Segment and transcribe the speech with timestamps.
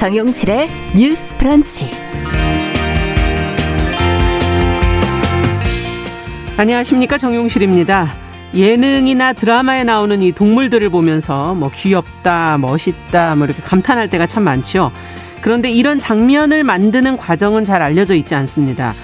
[0.00, 1.90] 정용실의 뉴스 프런치.
[6.56, 8.10] 안녕하십니까 정용실입니다.
[8.54, 14.90] 예능이나 드라마에 나오는 이 동물들을 보면서 뭐 귀엽다, 멋있다, 뭐 이렇게 감탄할 때가 참 많죠.
[15.42, 18.94] 그런데 이런 장면을 만드는 과정은 잘 알려져 있지 않습니다.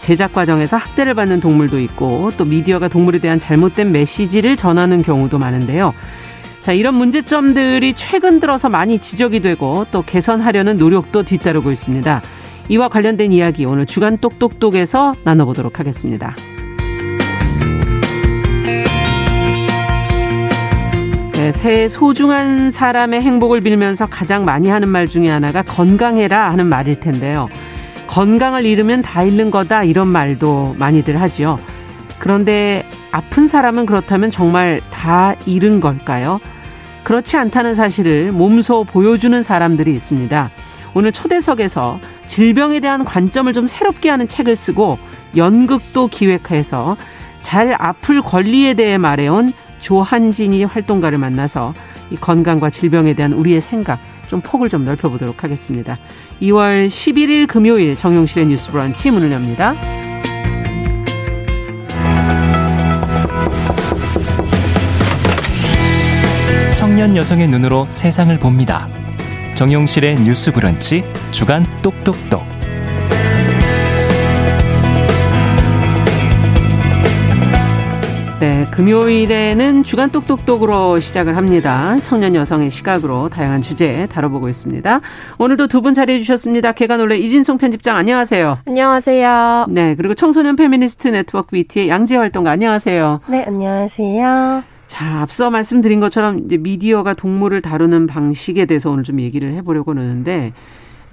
[0.00, 5.94] 제작 과정에서 학대를 받는 동물도 있고 또 미디어가 동물에 대한 잘못된 메시지를 전하는 경우도 많은데요.
[6.62, 12.22] 자, 이런 문제점들이 최근 들어서 많이 지적이 되고 또 개선하려는 노력도 뒤따르고 있습니다.
[12.68, 16.36] 이와 관련된 이야기 오늘 주간 똑똑똑에서 나눠보도록 하겠습니다.
[21.32, 27.00] 네, 새해 소중한 사람의 행복을 빌면서 가장 많이 하는 말 중에 하나가 건강해라 하는 말일
[27.00, 27.48] 텐데요.
[28.06, 31.58] 건강을 잃으면 다 잃는 거다 이런 말도 많이들 하지요.
[32.22, 36.38] 그런데 아픈 사람은 그렇다면 정말 다 잃은 걸까요?
[37.02, 40.50] 그렇지 않다는 사실을 몸소 보여주는 사람들이 있습니다.
[40.94, 45.00] 오늘 초대석에서 질병에 대한 관점을 좀 새롭게 하는 책을 쓰고
[45.36, 46.96] 연극도 기획해서
[47.40, 51.74] 잘 아플 권리에 대해 말해온 조한진이 활동가를 만나서
[52.12, 55.98] 이 건강과 질병에 대한 우리의 생각 좀 폭을 좀 넓혀보도록 하겠습니다.
[56.40, 59.74] 2월 11일 금요일 정용실의 뉴스 브런치 문을 엽니다.
[66.92, 68.86] 청년 여성의 눈으로 세상을 봅니다.
[69.54, 72.42] 정용실의 뉴스 브런치 주간 똑똑똑.
[78.40, 81.96] 네, 금요일에는 주간 똑똑똑으로 시작을 합니다.
[82.02, 85.00] 청년 여성의 시각으로 다양한 주제 다뤄보고 있습니다.
[85.38, 86.72] 오늘도 두 분 자리해 주셨습니다.
[86.72, 88.58] 계간 홀로 이진송 편집장 안녕하세요.
[88.66, 89.66] 안녕하세요.
[89.70, 93.20] 네, 그리고 청소년 페미니스트 네트워크 위티의 양지혜 활동가 안녕하세요.
[93.28, 94.71] 네, 안녕하세요.
[94.92, 100.52] 자, 앞서 말씀드린 것처럼 이제 미디어가 동물을 다루는 방식에 대해서 오늘 좀 얘기를 해보려고 하는데,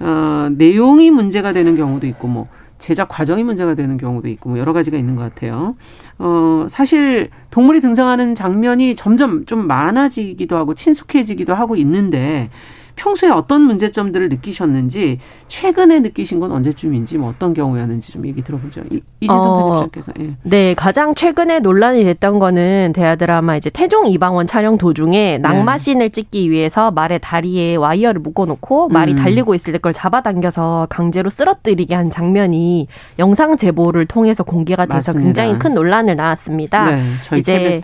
[0.00, 2.46] 어, 내용이 문제가 되는 경우도 있고, 뭐,
[2.78, 5.76] 제작 과정이 문제가 되는 경우도 있고, 뭐, 여러 가지가 있는 것 같아요.
[6.18, 12.50] 어, 사실 동물이 등장하는 장면이 점점 좀 많아지기도 하고, 친숙해지기도 하고 있는데,
[13.00, 15.18] 평소에 어떤 문제점들을 느끼셨는지
[15.48, 18.82] 최근에 느끼신 건 언제쯤인지 뭐 어떤 경우였는지 좀 얘기 들어보죠.
[18.90, 20.12] 이, 이진성 어, 편집장께서.
[20.20, 20.36] 예.
[20.42, 26.08] 네, 가장 최근에 논란이 됐던 거는 대하 드라마 이제 태종 이방원 촬영 도중에 낙마신을 네.
[26.10, 29.16] 찍기 위해서 말의 다리에 와이어를 묶어놓고 말이 음.
[29.16, 32.86] 달리고 있을 때 그걸 잡아당겨서 강제로 쓰러뜨리게 한 장면이
[33.18, 35.24] 영상 제보를 통해서 공개가 돼서 맞습니다.
[35.24, 36.90] 굉장히 큰 논란을 낳았습니다.
[36.90, 37.80] 네, 저희 이제.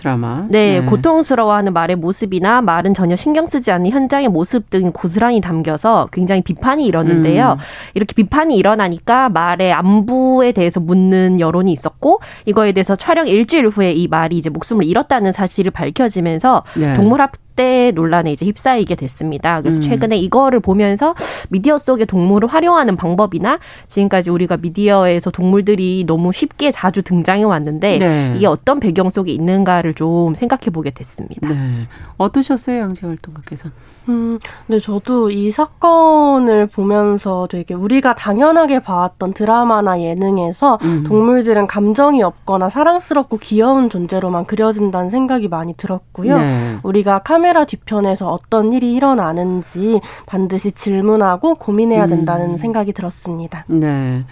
[0.50, 6.08] 네, 네, 고통스러워하는 말의 모습이나 말은 전혀 신경 쓰지 않는 현장의 모습 등 고스란히 담겨서
[6.12, 7.52] 굉장히 비판이 일었는데요.
[7.52, 7.64] 음.
[7.94, 14.08] 이렇게 비판이 일어나니까 말의 안부에 대해서 묻는 여론이 있었고 이거에 대해서 촬영 일주일 후에 이
[14.08, 16.94] 말이 이제 목숨을 잃었다는 사실이 밝혀지면서 네.
[16.94, 19.62] 동물학 대 논란에 이제 휩싸이게 됐습니다.
[19.62, 19.80] 그래서 음.
[19.80, 21.14] 최근에 이거를 보면서
[21.48, 28.34] 미디어 속의 동물을 활용하는 방법이나 지금까지 우리가 미디어에서 동물들이 너무 쉽게 자주 등장해 왔는데 네.
[28.36, 31.48] 이게 어떤 배경 속에 있는가를 좀 생각해 보게 됐습니다.
[31.48, 31.86] 네.
[32.18, 33.70] 어떠셨어요, 양재 활동가께서?
[34.08, 41.04] 음, 네, 저도 이 사건을 보면서 되게 우리가 당연하게 봐왔던 드라마나 예능에서 음.
[41.04, 46.38] 동물들은 감정이 없거나 사랑스럽고 귀여운 존재로만 그려진다는 생각이 많이 들었고요.
[46.38, 46.76] 네.
[46.82, 52.58] 우리가 카메라 뒤편에서 어떤 일이 일어나는지 반드시 질문하고 고민해야 된다는 음.
[52.58, 53.64] 생각이 들었습니다.
[53.68, 54.24] 네.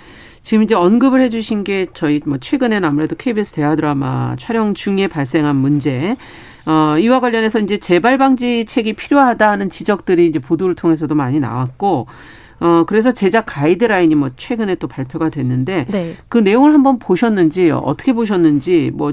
[0.44, 5.56] 지금 이제 언급을 해주신 게 저희 뭐 최근에는 아무래도 KBS 대화 드라마 촬영 중에 발생한
[5.56, 6.16] 문제
[6.66, 12.06] 어, 이와 관련해서 이제 재발 방지책이 필요하다는 지적들이 이제 보도를 통해서도 많이 나왔고
[12.60, 16.16] 어, 그래서 제작 가이드라인이 뭐 최근에 또 발표가 됐는데 네.
[16.28, 19.12] 그 내용을 한번 보셨는지 어떻게 보셨는지 뭐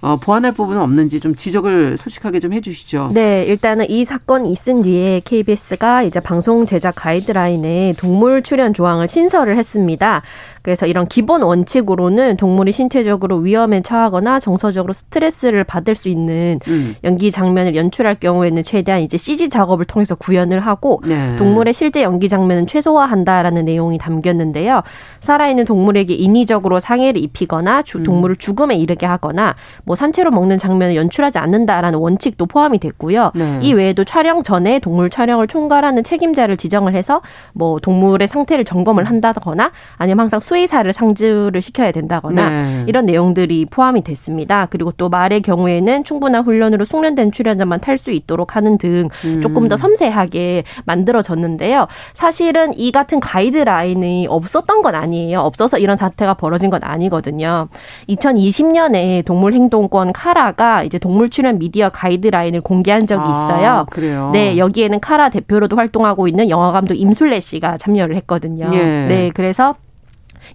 [0.00, 3.10] 어, 보완할 부분은 없는지 좀 지적을 솔직하게 좀 해주시죠.
[3.14, 9.56] 네, 일단은 이 사건이 있은 뒤에 KBS가 이제 방송 제작 가이드라인에 동물 출연 조항을 신설을
[9.56, 10.22] 했습니다.
[10.62, 16.94] 그래서 이런 기본 원칙으로는 동물이 신체적으로 위험에 처하거나 정서적으로 스트레스를 받을 수 있는 음.
[17.04, 21.34] 연기 장면을 연출할 경우에는 최대한 이제 CG 작업을 통해서 구현을 하고 네.
[21.36, 24.82] 동물의 실제 연기 장면은 최소화한다라는 내용이 담겼는데요.
[25.20, 28.02] 살아있는 동물에게 인위적으로 상해를 입히거나 주, 음.
[28.04, 33.32] 동물을 죽음에 이르게 하거나 뭐 산채로 먹는 장면을 연출하지 않는다라는 원칙도 포함이 됐고요.
[33.34, 33.58] 네.
[33.62, 37.20] 이 외에도 촬영 전에 동물 촬영을 총괄하는 책임자를 지정을 해서
[37.52, 42.84] 뭐 동물의 상태를 점검을 한다거나 아니면 항상 수의사를 상주를 시켜야 된다거나 네.
[42.86, 44.66] 이런 내용들이 포함이 됐습니다.
[44.68, 49.40] 그리고 또 말의 경우에는 충분한 훈련으로 숙련된 출연자만 탈 수 있도록 하는 등 음.
[49.40, 51.86] 조금 더 섬세하게 만들어졌는데요.
[52.14, 55.38] 사실은 이 같은 가이드라인이 없었던 건 아니에요.
[55.38, 57.68] 없어서 이런 사태가 벌어진 건 아니거든요.
[58.08, 63.68] 2020년에 동물행동권 카라가 이제 동물 출연 미디어 가이드라인을 공개한 적이 아, 있어요.
[63.68, 64.30] 아, 그래요?
[64.32, 68.68] 네, 여기에는 카라 대표로도 활동하고 있는 영화 감독 임술래 씨가 참여를 했거든요.
[68.72, 69.06] 예.
[69.06, 69.76] 네, 그래서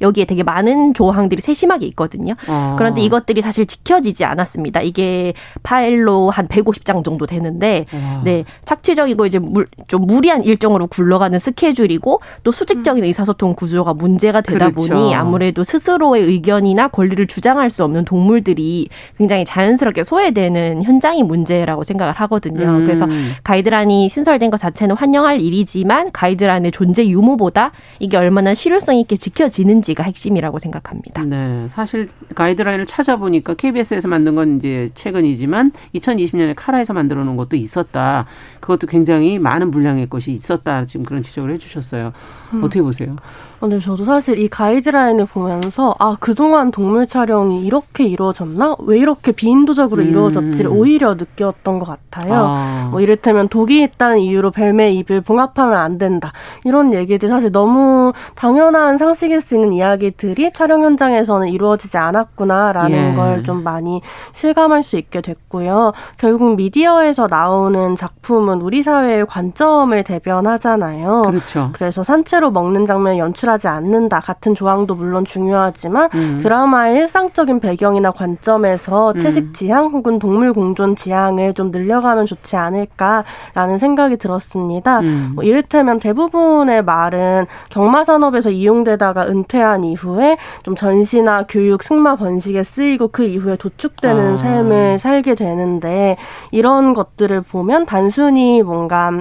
[0.01, 2.35] 여기에 되게 많은 조항들이 세심하게 있거든요.
[2.47, 2.75] 아.
[2.77, 4.81] 그런데 이것들이 사실 지켜지지 않았습니다.
[4.81, 8.21] 이게 파일로 한 150장 정도 되는데 아.
[8.23, 13.07] 네 착취적이고 이제 물, 좀 무리한 일정으로 굴러가는 스케줄이고 또 수직적인 음.
[13.07, 14.93] 의사소통 구조가 문제가 되다 그렇죠.
[14.93, 22.13] 보니 아무래도 스스로의 의견이나 권리를 주장할 수 없는 동물들이 굉장히 자연스럽게 소외되는 현장이 문제라고 생각을
[22.13, 22.65] 하거든요.
[22.65, 22.83] 음.
[22.83, 23.07] 그래서
[23.43, 30.03] 가이드란이 신설된 것 자체는 환영할 일이지만 가이드란의 존재 유무보다 이게 얼마나 실효성 있게 지켜지는지 있는지가
[30.03, 31.23] 핵심이라고 생각합니다.
[31.23, 38.25] 네, 사실 가이드라인을 찾아보니까 KBS에서 만든 건 이제 최근이지만 2020년에 카라에서 만들어 놓은 것도 있었다.
[38.59, 40.85] 그것도 굉장히 많은 분량의 것이 있었다.
[40.85, 42.11] 지금 그런 지적을 해주셨어요.
[42.53, 42.63] 음.
[42.63, 43.15] 어떻게 보세요?
[43.59, 48.75] 근데 저도 사실 이 가이드라인을 보면서 아 그동안 동물 촬영이 이렇게 이루어졌나?
[48.79, 50.09] 왜 이렇게 비인도적으로 음.
[50.09, 52.33] 이루어졌지를 오히려 느꼈던 것 같아요.
[52.35, 52.87] 아.
[52.91, 56.33] 뭐 이를테면 독이 있다는 이유로 뱀의 입을 봉합하면 안 된다.
[56.65, 63.15] 이런 얘기들 사실 너무 당연한 상식일 수 있는 이야기들이 촬영 현장에서는 이루어지지 않았구나라는 예.
[63.15, 64.01] 걸좀 많이
[64.33, 65.93] 실감할 수 있게 됐고요.
[66.17, 71.23] 결국 미디어에서 나오는 작품은 우리 사회의 관점을 대변하잖아요.
[71.23, 71.69] 그렇죠.
[71.73, 76.39] 그래서 산채로 먹는 장면 연출 노출하지 않는다 같은 조항도 물론 중요하지만 음.
[76.41, 79.19] 드라마의 일상적인 배경이나 관점에서 음.
[79.19, 84.99] 채식 지향 혹은 동물 공존 지향을 좀 늘려가면 좋지 않을까라는 생각이 들었습니다.
[84.99, 85.31] 음.
[85.35, 93.07] 뭐 이를테면 대부분의 말은 경마 산업에서 이용되다가 은퇴한 이후에 좀 전시나 교육, 승마 번식에 쓰이고
[93.07, 94.37] 그 이후에 도축되는 아.
[94.37, 96.17] 삶을 살게 되는데
[96.51, 99.11] 이런 것들을 보면 단순히 뭔가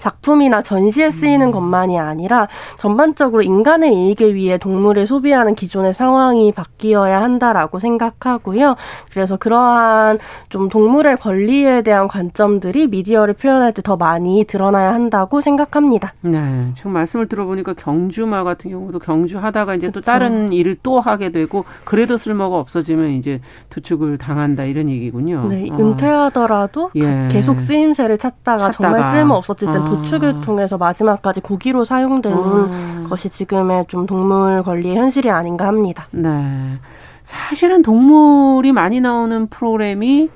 [0.00, 1.52] 작품이나 전시에 쓰이는 음.
[1.52, 2.48] 것만이 아니라
[2.78, 8.74] 전반적으로 인간의 이익에 위해 동물을 소비하는 기존의 상황이 바뀌어야 한다라고 생각하고요.
[9.12, 10.18] 그래서 그러한
[10.48, 16.14] 좀 동물의 권리에 대한 관점들이 미디어를 표현할 때 더 많이 드러나야 한다고 생각합니다.
[16.22, 16.72] 네.
[16.74, 20.00] 지금 말씀을 들어보니까 경주마 같은 경우도 경주하다가 이제 그렇죠.
[20.00, 25.46] 또 다른 일을 또 하게 되고 그래도 쓸모가 없어지면 이제 도축을 당한다 이런 얘기군요.
[25.50, 25.68] 네.
[25.70, 25.76] 아.
[25.76, 27.28] 은퇴하더라도 예.
[27.30, 28.72] 계속 쓰임새를 찾다가, 찾다가.
[28.72, 29.83] 정말 쓸모 없었을 땐 아.
[29.84, 33.06] 도축을 통해서 마지막까지 고기로 사용되는 음.
[33.08, 36.08] 것이 지금의 좀 동물 권리의 현실이 아닌가 합니다.
[36.10, 36.78] 네.
[37.22, 40.30] 사실은 동물이 많이 나오는 프로그램이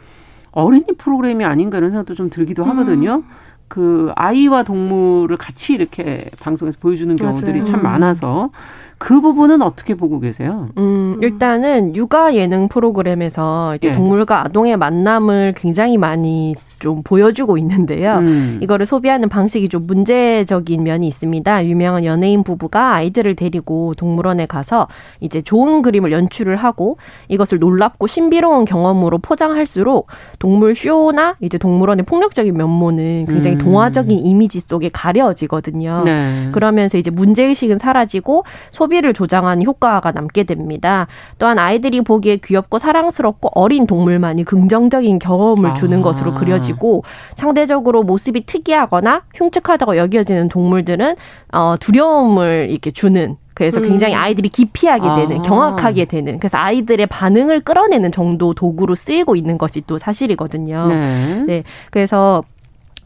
[0.52, 2.70] 어린이 프로그램이 아닌가 이런 생각도 좀 들기도 음.
[2.70, 3.16] 하거든요.
[3.16, 3.24] 음.
[3.68, 7.64] 그 아이와 동물을 같이 이렇게 방송에서 보여주는 경우들이 맞아요.
[7.64, 8.50] 참 많아서
[8.98, 10.68] 그 부분은 어떻게 보고 계세요?
[10.76, 13.92] 음, 일단은 육아 예능 프로그램에서 이제 예.
[13.92, 18.18] 동물과 아동의 만남을 굉장히 많이 좀 보여주고 있는데요.
[18.18, 18.58] 음.
[18.62, 21.66] 이거를 소비하는 방식이 좀 문제적인 면이 있습니다.
[21.66, 24.88] 유명한 연예인 부부가 아이들을 데리고 동물원에 가서
[25.20, 26.98] 이제 좋은 그림을 연출을 하고
[27.28, 30.08] 이것을 놀랍고 신비로운 경험으로 포장할수록
[30.38, 33.58] 동물 쇼나 이제 동물원의 폭력적인 면모는 굉장히 음.
[33.58, 36.02] 동화적인 이미지 속에 가려지거든요.
[36.04, 36.48] 네.
[36.52, 41.06] 그러면서 이제 문제의식은 사라지고 소 비를 조장하는 효과가 남게 됩니다.
[41.38, 46.02] 또한 아이들이 보기에 귀엽고 사랑스럽고 어린 동물만이 긍정적인 경험을 주는 아.
[46.02, 47.02] 것으로 그려지 가지고
[47.34, 51.16] 상대적으로 모습이 특이하거나 흉측하다고 여겨지는 동물들은
[51.52, 54.20] 어 두려움을 이렇게 주는 그래서 굉장히 음.
[54.20, 55.42] 아이들이 기피하게 되는, 아.
[55.42, 60.86] 경악하게 되는, 그래서 아이들의 반응을 끌어내는 정도 도구로 쓰이고 있는 것이 또 사실이거든요.
[60.86, 61.44] 네.
[61.44, 61.62] 네.
[61.90, 62.44] 그래서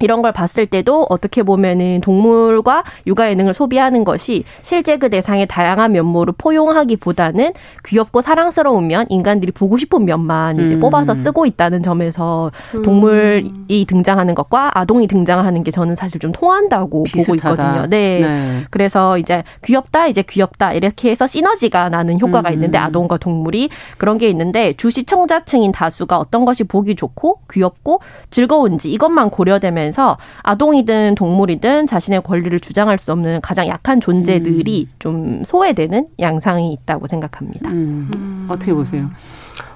[0.03, 5.93] 이런 걸 봤을 때도 어떻게 보면은 동물과 육아 예능을 소비하는 것이 실제 그 대상의 다양한
[5.93, 7.53] 면모를 포용하기보다는
[7.85, 10.81] 귀엽고 사랑스러우면 인간들이 보고 싶은 면만 이제 음.
[10.81, 12.83] 뽑아서 쓰고 있다는 점에서 음.
[12.83, 17.27] 동물이 등장하는 것과 아동이 등장하는 게 저는 사실 좀 통한다고 비슷하다.
[17.27, 17.87] 보고 있거든요.
[17.89, 18.21] 네.
[18.21, 18.65] 네.
[18.71, 22.55] 그래서 이제 귀엽다, 이제 귀엽다 이렇게 해서 시너지가 나는 효과가 음.
[22.55, 28.91] 있는데 아동과 동물이 그런 게 있는데 주 시청자층인 다수가 어떤 것이 보기 좋고 귀엽고 즐거운지
[28.91, 34.95] 이것만 고려되면 하면서 아동이든 동물이든 자신의 권리를 주장할 수 없는 가장 약한 존재들이 음.
[34.99, 37.71] 좀 소외되는 양상이 있다고 생각합니다.
[37.71, 38.11] 음.
[38.15, 38.47] 음.
[38.49, 39.11] 어떻게 보세요?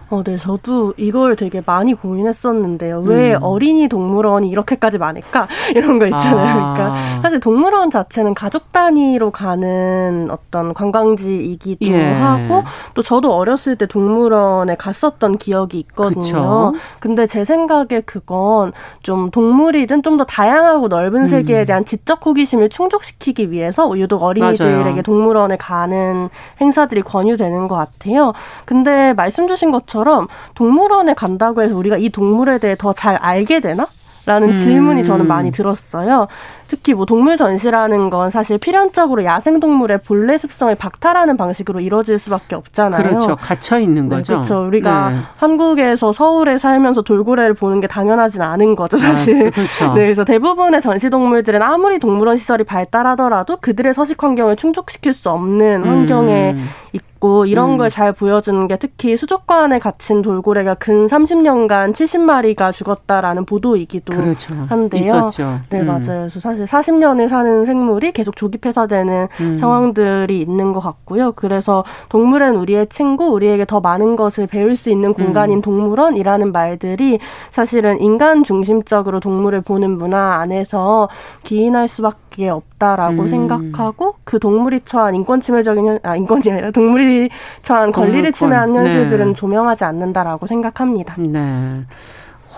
[0.08, 3.00] 어, 네, 저도 이걸 되게 많이 고민했었는데요.
[3.00, 3.42] 왜 음.
[3.42, 5.48] 어린이 동물원이 이렇게까지 많을까?
[5.74, 6.62] 이런 거 있잖아요.
[6.62, 6.74] 아.
[6.74, 12.12] 그러니까 사실 동물원 자체는 가족 단위로 가는 어떤 관광지이기도 예.
[12.12, 12.62] 하고
[12.94, 16.20] 또 저도 어렸을 때 동물원에 갔었던 기억이 있거든요.
[16.20, 16.72] 그쵸?
[17.00, 18.72] 근데 제 생각에 그건
[19.02, 21.26] 좀 동물이든 좀 더 다양하고 넓은 음.
[21.26, 25.02] 세계에 대한 지적 호기심을 충족시키기 위해서 유독 어린이들에게 맞아요.
[25.02, 28.32] 동물원에 가는 행사들이 권유되는 것 같아요.
[28.64, 33.60] 근데 말씀 주신 것처럼 것처럼 동물원에 간다고 해서 우리가 이 동물에 대해 더 잘 알게
[33.60, 33.86] 되나?
[34.24, 34.56] 라는 음.
[34.56, 36.26] 질문이 저는 많이 들었어요.
[36.66, 42.56] 특히 뭐 동물 전시라는 건 사실 필연적으로 야생 동물의 본래 습성을 박탈하는 방식으로 이루어질 수밖에
[42.56, 43.02] 없잖아요.
[43.04, 43.36] 그렇죠.
[43.36, 44.32] 갇혀 있는 네, 거죠.
[44.32, 44.66] 그렇죠.
[44.66, 45.16] 우리가 네.
[45.36, 49.46] 한국에서 서울에 살면서 돌고래를 보는 게 당연하진 않은 거죠, 사실.
[49.46, 49.94] 아, 그렇죠.
[49.94, 55.84] 네, 그래서 대부분의 전시 동물들은 아무리 동물원 시설이 발달하더라도 그들의 서식 환경을 충족시킬 수 없는
[55.84, 56.68] 환경에 음.
[56.94, 57.78] 있고 이런 음.
[57.78, 64.54] 걸잘 보여주는 게 특히 수족관에 갇힌 돌고래가 근 30년간 70마리가 죽었다라는 보도이기도 그렇죠.
[64.68, 65.00] 한데요.
[65.00, 65.60] 있었죠.
[65.70, 65.86] 네, 음.
[65.86, 66.02] 맞아요.
[66.04, 69.56] 그래서 사실 40년을 사는 생물이 계속 조기 폐사되는 음.
[69.56, 71.32] 상황들이 있는 것 같고요.
[71.32, 75.62] 그래서 동물은 우리의 친구, 우리에게 더 많은 것을 배울 수 있는 공간인 음.
[75.62, 77.18] 동물원이라는 말들이
[77.50, 81.08] 사실은 인간 중심적으로 동물을 보는 문화 안에서
[81.44, 83.26] 기인할 수밖에 없다라고 음.
[83.26, 87.30] 생각하고 그 동물이 처한 인권 침해적인 현, 아 인권이 아니라 동물이
[87.62, 88.30] 처한 권리를.
[88.32, 89.34] 침해한 현실들은 네.
[89.34, 91.16] 조명하지 않는다라고 생각합니다.
[91.18, 91.82] 네.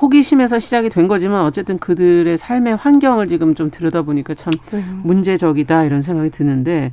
[0.00, 4.84] 호기심에서 시작이 된 거지만 어쨌든 그들의 삶의 환경을 지금 좀 들여다보니까 참 네.
[5.02, 6.90] 문제적이다 이런 생각이 드는데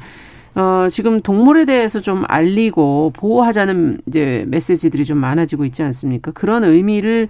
[0.55, 6.31] 어, 지금 동물에 대해서 좀 알리고 보호하자는 이제 메시지들이 좀 많아지고 있지 않습니까?
[6.31, 7.27] 그런 의미를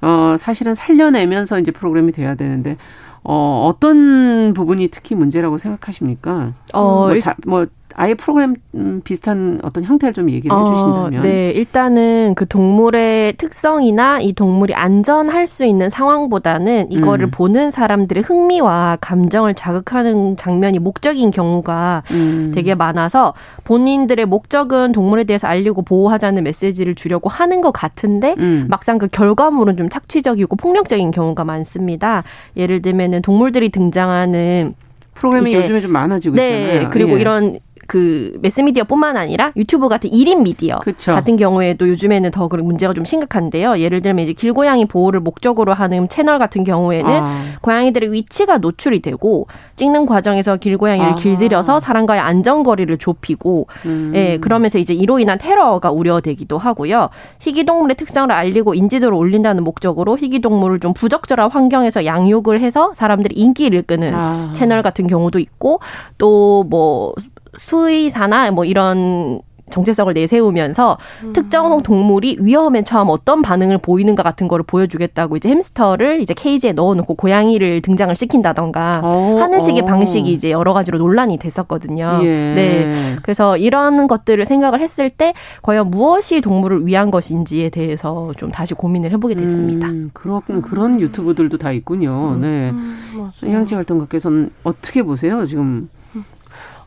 [0.00, 2.76] 어, 사실은 살려내면서 이제 프로그램이 돼야 되는데
[3.24, 6.52] 어, 어떤 부분이 특히 문제라고 생각하십니까?
[6.72, 7.66] 어, 뭐, 자, 뭐
[7.96, 11.22] 아예 프로그램 음, 비슷한 어떤 형태를 좀 얘기를 어, 해주신다면.
[11.22, 17.30] 네, 일단은 그 동물의 특성이나 이 동물이 안전할 수 있는 상황보다는 이거를 음.
[17.30, 22.52] 보는 사람들의 흥미와 감정을 자극하는 장면이 목적인 경우가 음.
[22.54, 28.66] 되게 많아서 본인들의 목적은 동물에 대해서 알리고 보호하자는 메시지를 주려고 하는 것 같은데 음.
[28.68, 32.24] 막상 그 결과물은 좀 착취적이고 폭력적인 경우가 많습니다.
[32.56, 34.74] 예를 들면은 동물들이 등장하는
[35.14, 36.90] 프로그램이 요즘에 좀 많아지고 네, 있잖아요.
[36.90, 37.20] 그리고 예.
[37.20, 41.12] 이런 그 매스미디어뿐만 아니라 유튜브 같은 1인 미디어 그쵸.
[41.12, 43.78] 같은 경우에도 요즘에는 더 그런 문제가 좀 심각한데요.
[43.78, 47.44] 예를 들면 이제 길고양이 보호를 목적으로 하는 채널 같은 경우에는 아.
[47.60, 51.14] 고양이들의 위치가 노출이 되고 찍는 과정에서 길고양이를 아.
[51.14, 54.12] 길들여서 사람과의 안전거리를 좁히고 음.
[54.14, 57.10] 예, 그러면서 이제 이로 인한 테러가 우려되기도 하고요.
[57.40, 64.14] 희귀동물의 특성을 알리고 인지도를 올린다는 목적으로 희귀동물을 좀 부적절한 환경에서 양육을 해서 사람들이 인기를 끄는
[64.14, 64.52] 아.
[64.54, 65.80] 채널 같은 경우도 있고
[66.18, 67.14] 또뭐
[67.58, 71.32] 수의사나 뭐 이런 정체성을 내세우면서 음.
[71.32, 77.14] 특정 동물이 위험에 처하면 어떤 반응을 보이는가 같은 거를 보여주겠다고 이제 햄스터를 이제 케이지에 넣어놓고
[77.14, 79.84] 고양이를 등장을 시킨다던가 오, 어, 하는 식의 오.
[79.84, 79.86] 어.
[79.86, 82.20] 방식이 이제 여러 가지로 논란이 됐었거든요.
[82.22, 82.54] 예.
[82.54, 82.92] 네.
[83.22, 89.10] 그래서 이런 것들을 생각을 했을 때 과연 무엇이 동물을 위한 것인지에 대해서 좀 다시 고민을
[89.12, 89.88] 해보게 됐습니다.
[89.88, 92.34] 음, 그런 그런 유튜브들도 다 있군요.
[92.36, 92.40] 음.
[92.40, 92.70] 네.
[92.70, 95.46] 음, 양치 활동가께서는 어떻게 보세요?
[95.46, 95.88] 지금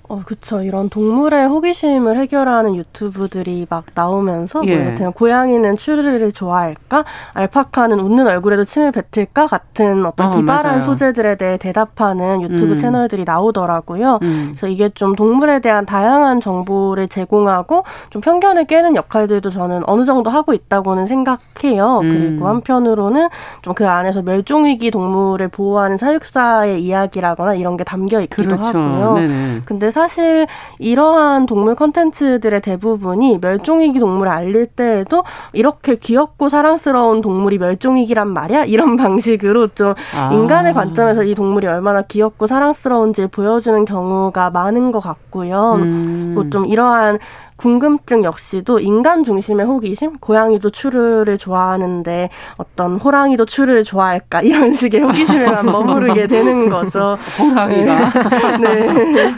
[0.10, 0.62] 어, 그쵸.
[0.62, 4.78] 이런 동물의 호기심을 해결하는 유튜브들이 막 나오면서, 뭐 예.
[4.78, 7.06] 뭐, 그냥 고양이는 추리를 좋아할까?
[7.34, 9.48] 알파카는 웃는 얼굴에도 침을 뱉을까?
[9.48, 10.84] 같은 어떤 어, 기발한 맞아요.
[10.86, 12.78] 소재들에 대해 대답하는 유튜브 음.
[12.78, 14.20] 채널들이 나오더라고요.
[14.22, 14.46] 음.
[14.50, 20.30] 그래서 이게 좀 동물에 대한 다양한 정보를 제공하고 좀 편견을 깨는 역할들도 저는 어느 정도
[20.30, 22.00] 하고 있다고는 생각해요.
[22.00, 22.10] 음.
[22.10, 23.30] 그리고 한편으로는
[23.62, 28.66] 좀 그 안에서 멸종위기 동물을 보호하는 사육사의 이야기라거나 이런 게 담겨 있기도 그렇죠.
[28.66, 29.14] 하고요.
[29.20, 29.62] 네네.
[29.66, 30.48] 근데 사실
[30.80, 35.24] 이러한 동물 컨텐츠들의 대부분이 멸종위기 동물을 알릴 때에도
[35.54, 38.66] 이렇게 귀엽고 사랑스러운 동물이 멸종위기란 말이야?
[38.66, 40.32] 이런 방식으로 좀 아.
[40.32, 45.74] 인간의 관점에서 이 동물이 얼마나 귀엽고 사랑스러운지 보여주는 경우가 많은 것 같고요.
[45.75, 46.50] 음.
[46.51, 47.20] 좀 이러한
[47.58, 55.66] 궁금증 역시도 인간 중심의 호기심, 고양이도 추르를 좋아하는데 어떤 호랑이도 추르를 좋아할까 이런 식의 호기심에만
[55.72, 57.16] 머무르게 되는 거죠.
[57.40, 58.58] 호랑이가.
[58.60, 58.88] 네.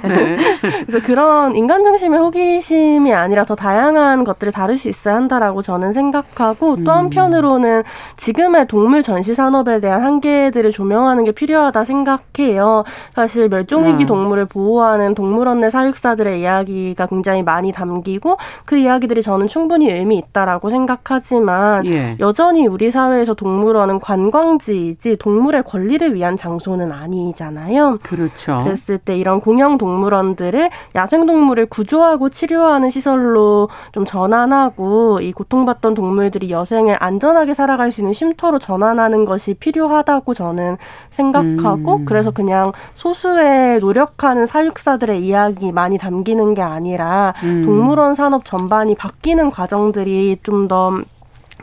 [0.04, 0.38] 네.
[0.86, 6.76] 그래서 그런 인간 중심의 호기심이 아니라 더 다양한 것들을 다룰 수 있어야 한다라고 저는 생각하고
[6.84, 6.98] 또 음.
[6.98, 7.84] 한편으로는
[8.18, 12.84] 지금의 동물 전시 산업에 대한 한계들을 조명하는 게 필요하다 생각해요.
[13.16, 14.08] 사실 멸종위기 음.
[14.08, 20.18] 동물을 보호하는 동물원 내 사육사들의 이야기가 굉장히 많이 담긴 이야기고 그 이야기들이 저는 충분히 의미
[20.18, 22.18] 있다라고 생각하지만 예.
[22.20, 28.00] 여전히 우리 사회에서 동물원은 관광지이지 동물의 권리를 위한 장소는 아니잖아요.
[28.04, 28.62] 그렇죠.
[28.64, 36.50] 그랬을 때 이런 공영 동물원들을 야생 동물을 구조하고 치료하는 시설로 좀 전환하고 이 고통받던 동물들이
[36.52, 40.78] 여생을 안전하게 살아갈 수 있는 쉼터로 전환하는 것이 필요하다고 저는
[41.12, 42.06] 생각하고 음.
[42.06, 47.64] 그래서 그냥 소수의 노력하는 사육사들의 이야기 많이 담기는 게 아니라 음.
[47.64, 51.02] 동물 원 산업 전반이 바뀌는 과정들이 좀더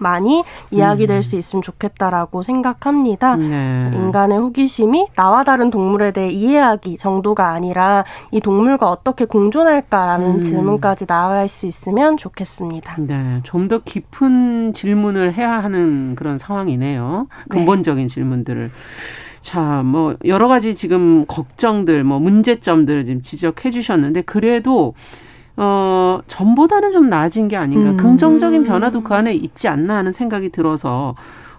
[0.01, 1.23] 많이 이야기될 음.
[1.23, 3.37] 수 있으면 좋겠다라고 생각합니다.
[3.37, 3.91] 네.
[3.95, 10.41] 인간의 호기심이 나와 다른 동물에 대해 이해하기 정도가 아니라 이 동물과 어떻게 공존할까라는 음.
[10.43, 12.97] 질문까지 나아갈 수 있으면 좋겠습니다.
[12.99, 17.27] 네, 좀 더 깊은 질문을 해야 하는 그런 상황이네요.
[17.47, 17.57] 네.
[17.57, 18.15] 근본적인 네.
[18.15, 18.71] 질문들을.
[19.41, 24.95] 자, 뭐 여러 가지 지금 걱정들, 뭐 문제점들을 지금 지적해 주셨는데 그래도
[25.57, 27.91] 어, 전보다는 좀 나아진 게 아닌가.
[27.91, 27.97] 음.
[27.97, 31.15] 긍정적인 변화도 그 안에 있지 않나 하는 생각이 들어서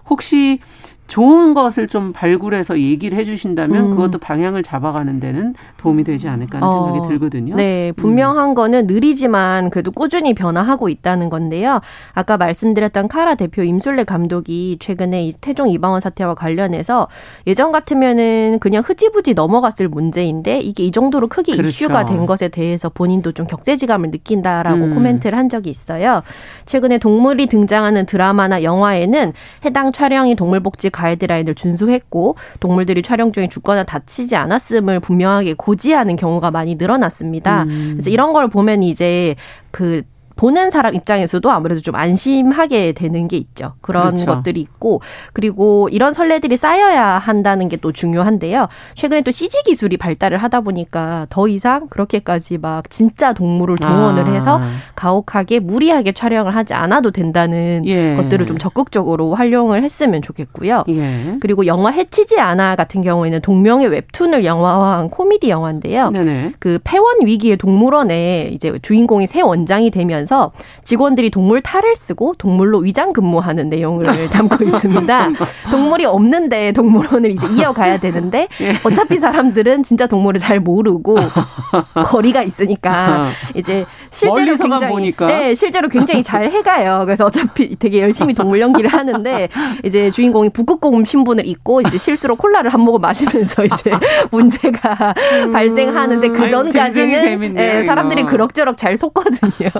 [0.08, 0.60] 혹시
[1.08, 3.90] 좋은 것을 좀 발굴해서 얘기를 해주신다면 음.
[3.90, 6.86] 그것도 방향을 잡아가는 데는 도움이 되지 않을까 하는 어.
[6.86, 7.56] 생각이 들거든요.
[7.56, 8.54] 네, 분명한 음.
[8.54, 11.80] 거는 느리지만 그래도 꾸준히 변화하고 있다는 건데요.
[12.12, 17.08] 아까 말씀드렸던 카라 대표 임술래 감독이 최근에 이 태종 이방원 사태와 관련해서
[17.46, 21.68] 예전 같으면은 그냥 흐지부지 넘어갔을 문제인데 이게 이 정도로 크게 그렇죠.
[21.68, 24.94] 이슈가 된 것에 대해서 본인도 좀 격세지감을 느낀다라고 음.
[24.94, 26.22] 코멘트를 한 적이 있어요.
[26.66, 29.32] 최근에 동물이 등장하는 드라마나 영화에는
[29.64, 36.74] 해당 촬영이 동물복지 가이드라인을 준수했고 동물들이 촬영 중에 죽거나 다치지 않았음을 분명하게 고지하는 경우가 많이
[36.74, 37.62] 늘어났습니다.
[37.64, 37.90] 음.
[37.92, 39.36] 그래서 이런 걸 보면 이제
[39.70, 40.02] 그
[40.38, 43.74] 보는 사람 입장에서도 아무래도 좀 안심하게 되는 게 있죠.
[43.80, 44.26] 그런 그렇죠.
[44.26, 45.00] 것들이 있고
[45.32, 48.68] 그리고 이런 선례들이 쌓여야 한다는 게 또 중요한데요.
[48.94, 54.32] 최근에 또 CG 기술이 발달을 하다 보니까 더 이상 그렇게까지 막 진짜 동물을 동원을 아.
[54.32, 54.60] 해서
[54.94, 58.14] 가혹하게 무리하게 촬영을 하지 않아도 된다는 예.
[58.16, 60.84] 것들을 좀 적극적으로 활용을 했으면 좋겠고요.
[60.88, 61.36] 예.
[61.40, 66.10] 그리고 영화 해치지 않아 같은 경우에는 동명의 웹툰을 영화화한 코미디 영화인데요.
[66.10, 66.52] 네네.
[66.58, 70.52] 그 폐원 위기의 동물원에 이제 주인공이 새 원장이 되면 하면서
[70.84, 75.30] 직원들이 동물 탈을 쓰고 동물로 위장 근무하는 내용을 담고 있습니다.
[75.70, 78.74] 동물이 없는데 동물원을 이제 이어가야 되는데 예.
[78.84, 81.16] 어차피 사람들은 진짜 동물을 잘 모르고
[82.04, 85.26] 거리가 있으니까 이제 실제로 굉장히 보니까.
[85.26, 87.02] 네, 실제로 굉장히 잘 해가요.
[87.04, 89.48] 그래서 어차피 되게 열심히 동물 연기를 하는데
[89.82, 93.90] 이제 주인공이 북극곰 신분을 입고 이제 실수로 콜라를 한 모금 마시면서 이제
[94.30, 95.52] 문제가 음.
[95.52, 99.70] 발생하는데 그 전까지는 네, 사람들이 그럭저럭 잘 속거든요.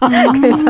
[0.40, 0.64] 그래서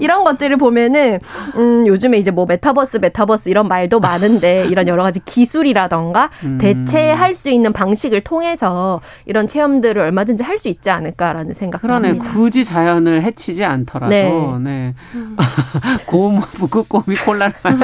[0.00, 1.20] 이런 것들을 보면은
[1.56, 6.58] 음 요즘에 이제 뭐 메타버스 메타버스 이런 말도 많은데 이런 여러 가지 기술이라던가 음.
[6.58, 11.82] 대체할 수 있는 방식을 통해서 이런 체험들을 얼마든지 할 수 있지 않을까라는 생각.
[11.82, 12.08] 그러네.
[12.08, 12.30] 합니다.
[12.32, 14.58] 굳이 자연을 해치지 않더라도 네.
[14.58, 14.94] 네.
[16.06, 17.76] 곰 북극곰이 콜라를 건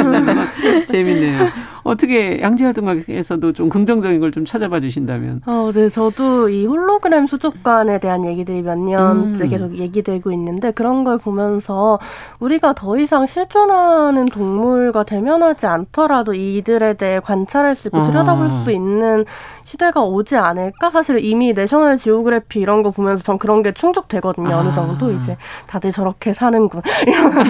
[0.86, 1.50] 재밌네요.
[1.84, 5.42] 어떻게 양지활동가에서도 좀 긍정적인 걸 좀 찾아봐 주신다면.
[5.46, 9.48] 어, 네, 저도 이 홀로그램 수족관에 대한 얘기들이 몇 년째 음.
[9.50, 11.98] 계속 얘기되고 있는데 그런 걸 보면서
[12.40, 19.24] 우리가 더 이상 실존하는 동물과 대면하지 않더라도 이들에 대해 관찰할 수 있고 들여다볼 수 있는
[19.64, 20.90] 시대가 오지 않을까?
[20.90, 24.54] 사실 이미 내셔널 지오그래피 이런 거 보면서 전 그런 게 충족되거든요.
[24.54, 24.60] 아.
[24.60, 27.42] 어느 정도 이제 다들 저렇게 사는군 이런 걸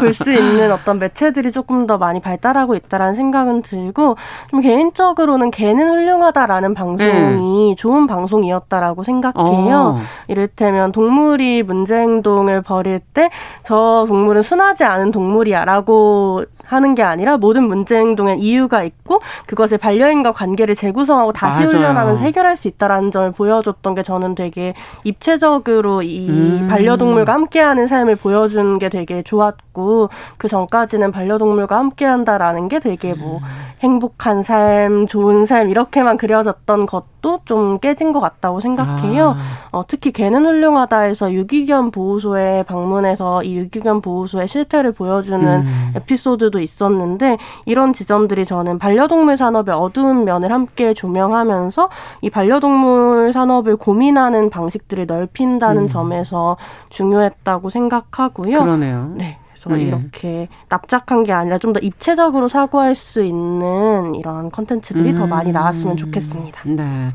[0.00, 4.16] 볼 수 있는 어떤 매체들이 조금 더 많이 발달하고 있다라는 생각은 들고
[4.50, 7.76] 좀 개인적으로는 개는 훌륭하다라는 방송이 음.
[7.76, 9.96] 좋은 방송이었다라고 생각해요.
[9.96, 9.98] 어.
[10.28, 13.30] 이를테면 동물이 문제 행동을 벌일 때
[13.64, 20.32] 저 동물은 순하지 않은 동물이야라고 하는 게 아니라 모든 문제 행동엔 이유가 있고 그것을 반려인과
[20.32, 21.68] 관계를 재구성하고 다시 맞아요.
[21.68, 24.74] 훈련하면서 해결할 수 있다라는 점을 보여줬던 게 저는 되게
[25.04, 26.68] 입체적으로 이 음.
[26.70, 33.44] 반려동물과 함께하는 삶을 보여준 게 되게 좋았고 그 전까지는 반려동물과 함께한다라는 게 되게 뭐 음.
[33.80, 39.30] 행복한 삶, 좋은 삶 이렇게만 그려졌던 것 도 좀 깨진 것 같다고 생각해요.
[39.36, 39.36] 아.
[39.72, 45.92] 어, 특히 개는 훌륭하다에서 유기견 보호소에 방문해서 이 유기견 보호소의 실태를 보여주는 음.
[45.96, 51.88] 에피소드도 있었는데 이런 지점들이 저는 반려동물 산업의 어두운 면을 함께 조명하면서
[52.22, 55.88] 이 반려동물 산업을 고민하는 방식들을 넓힌다는 음.
[55.88, 56.56] 점에서
[56.90, 58.60] 중요했다고 생각하고요.
[58.60, 59.10] 그러네요.
[59.14, 59.38] 네.
[59.70, 60.02] 그래서 네.
[60.02, 65.16] 이렇게 납작한 게 아니라 좀 더 입체적으로 사고할 수 있는 이런 컨텐츠들이 음.
[65.16, 66.60] 더 많이 나왔으면 좋겠습니다.
[66.66, 67.10] 네.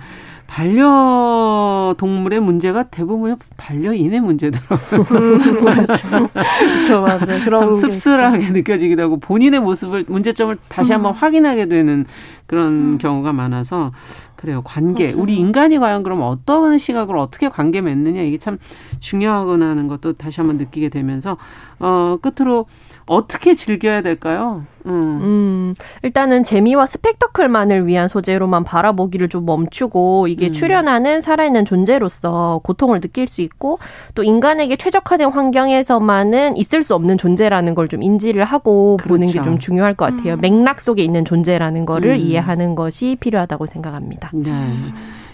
[0.49, 5.01] 반려동물의 문제가 대부분 반려인의 문제더라고요.
[5.11, 7.01] 음, 맞아요.
[7.01, 7.43] 맞아요.
[7.45, 11.15] 그런 참 씁쓸하게 느껴지기도 하고 본인의 모습을 문제점을 다시 한번 음.
[11.17, 12.05] 확인하게 되는
[12.47, 12.97] 그런 음.
[12.97, 13.91] 경우가 많아서
[14.35, 14.61] 그래요.
[14.63, 15.09] 관계.
[15.09, 15.21] 맞아요.
[15.21, 18.57] 우리 인간이 과연 그럼 어떤 시각으로 어떻게 관계 맺느냐 이게 참
[18.99, 21.37] 중요하구나 하는 것도 다시 한번 느끼게 되면서
[21.79, 22.65] 어 끝으로
[23.09, 24.63] 어떻게 즐겨야 될까요?
[24.85, 24.91] 음.
[25.21, 25.75] 음.
[26.03, 30.53] 일단은 재미와 스펙터클만을 위한 소재로만 바라보기를 좀 멈추고 이게 음.
[30.53, 33.79] 출연하는 살아있는 존재로서 고통을 느낄 수 있고
[34.15, 39.09] 또 인간에게 최적화된 환경에서만은 있을 수 없는 존재라는 걸 좀 인지를 하고 그렇죠.
[39.19, 40.35] 보는 게 좀 중요할 것 같아요.
[40.35, 40.41] 음.
[40.41, 42.17] 맥락 속에 있는 존재라는 거를 음.
[42.17, 44.29] 이해하는 것이 필요하다고 생각합니다.
[44.33, 44.51] 네.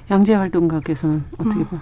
[0.09, 1.67] 양재 활동가께서는 어떻게 음.
[1.67, 1.77] 봐?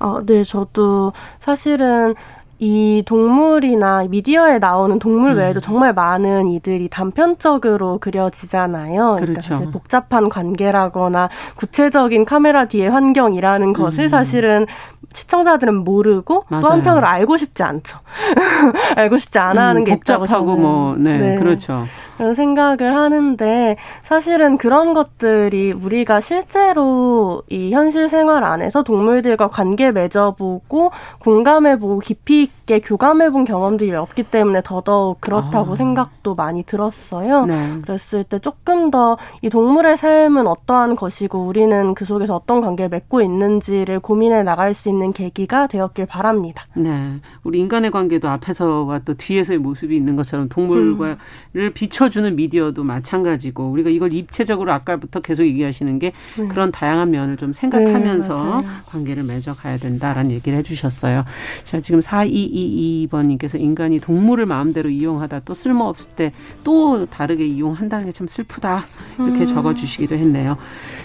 [0.00, 2.14] 아, 네, 저도 사실은
[2.60, 5.36] 이 동물이나 미디어에 나오는 동물 음.
[5.38, 5.62] 외에도 음.
[5.62, 8.94] 정말 많은 이들이 단편적으로 그려지잖아요.
[8.94, 9.48] 그러니까 그렇죠.
[9.50, 14.08] 그러니까 복잡한 관계라거나 구체적인 카메라 뒤의 환경이라는 것을 음.
[14.08, 14.66] 사실은
[15.14, 16.62] 시청자들은 모르고 맞아요.
[16.62, 17.98] 또 한편으로 알고 싶지 않죠.
[18.96, 21.86] 알고 싶지 않아 하는 음, 게 복잡하고 뭐, 네, 네, 그렇죠.
[22.18, 30.90] 그런 생각을 하는데 사실은 그런 것들이 우리가 실제로 이 현실 생활 안에서 동물들과 관계 맺어보고
[31.20, 35.76] 공감해보고 깊이 있게 교감해본 경험들이 없기 때문에 더더욱 그렇다고 아.
[35.76, 37.46] 생각도 많이 들었어요.
[37.46, 37.80] 네.
[37.82, 43.20] 그랬을 때 조금 더 이 동물의 삶은 어떠한 것이고 우리는 그 속에서 어떤 관계를 맺고
[43.22, 46.66] 있는지를 고민해 나갈 수 있는 계기가 되었길 바랍니다.
[46.74, 47.20] 네.
[47.44, 51.18] 우리 인간의 관계도 앞에서와 또 뒤에서의 모습이 있는 것처럼 동물과를
[51.56, 51.70] 음.
[51.72, 56.48] 비춰 보여주는 미디어도 마찬가지고 우리가 이걸 입체적으로 아까부터 계속 얘기하시는 게 네.
[56.48, 61.24] 그런 다양한 면을 좀 생각하면서 네, 관계를 맺어가야 된다라는 얘기를 해주셨어요.
[61.64, 66.32] 자 지금 4222번님께서 인간이 동물을 마음대로 이용하다 또 쓸모없을 때
[66.64, 68.84] 또 다르게 이용한다는 게 참 슬프다
[69.18, 69.46] 이렇게 음.
[69.46, 70.56] 적어주시기도 했네요.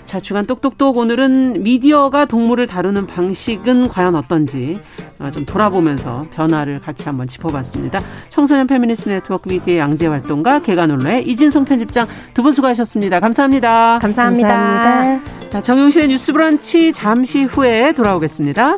[0.06, 4.80] 자 주간 똑똑똑 오늘은 미디어가 동물을 다루는 방식은 과연 어떤지
[5.20, 8.00] 어, 좀 돌아보면서 변화를 같이 한번 짚어봤습니다.
[8.30, 13.20] 청소년 페미니스트 네트워크 미디어 양재 활동가 계간 논로의 이진성 편집장 두 분 수고하셨습니다.
[13.20, 14.00] 감사합니다.
[14.02, 14.48] 감사합니다.
[14.50, 15.50] 감사합니다.
[15.50, 18.78] 자, 정용실의 뉴스 브런치 잠시 후에 돌아오겠습니다.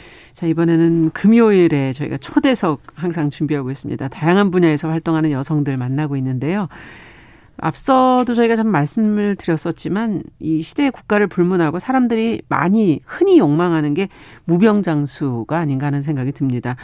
[0.41, 4.07] 자, 이번에는 금요일에 저희가 초대석 항상 준비하고 있습니다.
[4.07, 6.67] 다양한 분야에서 활동하는 여성들 만나고 있는데요.
[7.57, 14.09] 앞서도 저희가 좀 말씀을 드렸었지만 이 시대의 국가를 불문하고 사람들이 많이 흔히 욕망하는 게
[14.45, 16.75] 무병장수가 아닌가 하는 생각이 듭니다.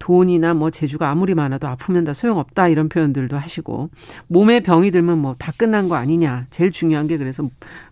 [0.00, 3.88] 돈이나 뭐 재주가 아무리 많아도 아프면 다 소용없다 이런 표현들도 하시고
[4.26, 7.48] 몸에 병이 들면 뭐 다 끝난 거 아니냐 제일 중요한 게 그래서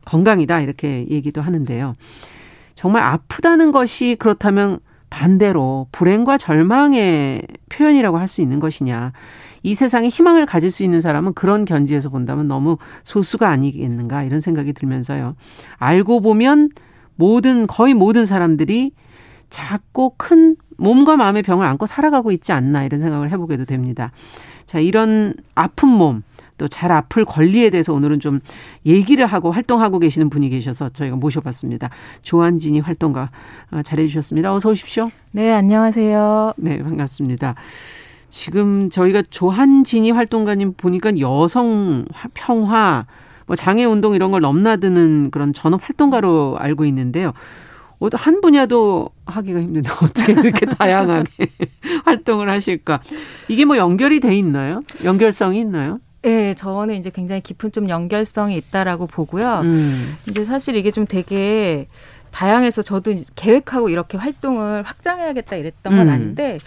[0.06, 1.94] 건강이다 이렇게 얘기도 하는데요.
[2.74, 4.80] 정말 아프다는 것이 그렇다면
[5.14, 9.12] 반대로 불행과 절망의 표현이라고 할 수 있는 것이냐.
[9.62, 14.72] 이 세상에 희망을 가질 수 있는 사람은 그런 견지에서 본다면 너무 소수가 아니겠는가 이런 생각이
[14.72, 15.36] 들면서요.
[15.76, 16.70] 알고 보면
[17.14, 18.92] 모든 거의 모든 사람들이
[19.50, 24.10] 작고 큰 몸과 마음의 병을 안고 살아가고 있지 않나 이런 생각을 해보게도 됩니다.
[24.66, 26.22] 자, 이런 아픈 몸
[26.58, 28.40] 또 잘 아플 권리에 대해서 오늘은 좀
[28.86, 31.90] 얘기를 하고 활동하고 계시는 분이 계셔서 저희가 모셔봤습니다.
[32.22, 33.30] 조한진이 활동가
[33.70, 34.54] 어, 잘해주셨습니다.
[34.54, 35.08] 어서 오십시오.
[35.32, 36.54] 네, 안녕하세요.
[36.56, 37.54] 네, 반갑습니다.
[38.28, 43.06] 지금 저희가 조한진이 활동가님 보니까 여성 평화,
[43.46, 47.32] 뭐 장애 운동 이런 걸 넘나드는 그런 전업 활동가로 알고 있는데요.
[48.12, 51.48] 한 분야도 하기가 힘든데 어떻게 이렇게 다양하게
[52.04, 53.00] 활동을 하실까?
[53.48, 54.82] 이게 뭐 연결이 돼 있나요?
[55.04, 56.00] 연결성이 있나요?
[56.24, 59.60] 네, 저는 이제 굉장히 깊은 좀 연결성이 있다라고 보고요.
[59.64, 60.16] 음.
[60.26, 61.86] 이제 사실 이게 좀 되게
[62.30, 66.12] 다양해서 저도 계획하고 이렇게 활동을 확장해야겠다 이랬던 건 음.
[66.12, 66.58] 아닌데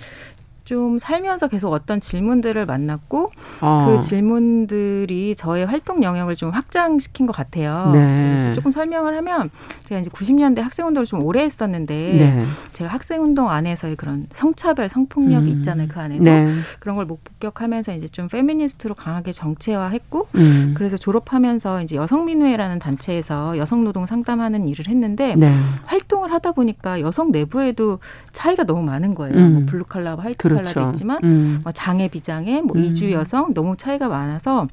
[0.67, 3.85] 좀 살면서 계속 어떤 질문들을 만났고 어.
[3.85, 7.91] 그 질문들이 저의 활동 영역을 좀 확장시킨 것 같아요.
[7.93, 8.35] 네.
[8.35, 9.49] 그래서 조금 설명을 하면
[9.85, 12.43] 제가 이제 90년대 학생 운동을 좀 오래 했었는데 네.
[12.73, 15.57] 제가 학생 운동 안에서의 그런 성차별, 성폭력이 음.
[15.57, 15.87] 있잖아요.
[15.87, 16.51] 그 안에도 네.
[16.81, 20.73] 그런 걸 목격하면서 이제 좀 페미니스트로 강하게 정체화했고 음.
[20.75, 25.49] 그래서 졸업하면서 이제 여성민우회라는 단체에서 여성 노동 상담하는 일을 했는데 네.
[25.85, 27.99] 활동을 하다 보니까 여성 내부에도
[28.33, 29.37] 차이가 너무 많은 거예요.
[29.37, 29.53] 음.
[29.53, 30.73] 뭐 블루칼라, 화이트칼라 그렇죠.
[30.73, 30.91] 그렇죠.
[30.91, 31.59] 있지만 음.
[31.63, 32.83] 뭐 장애 비장애, 뭐 음.
[32.83, 34.67] 이주 여성 너무 차이가 많아서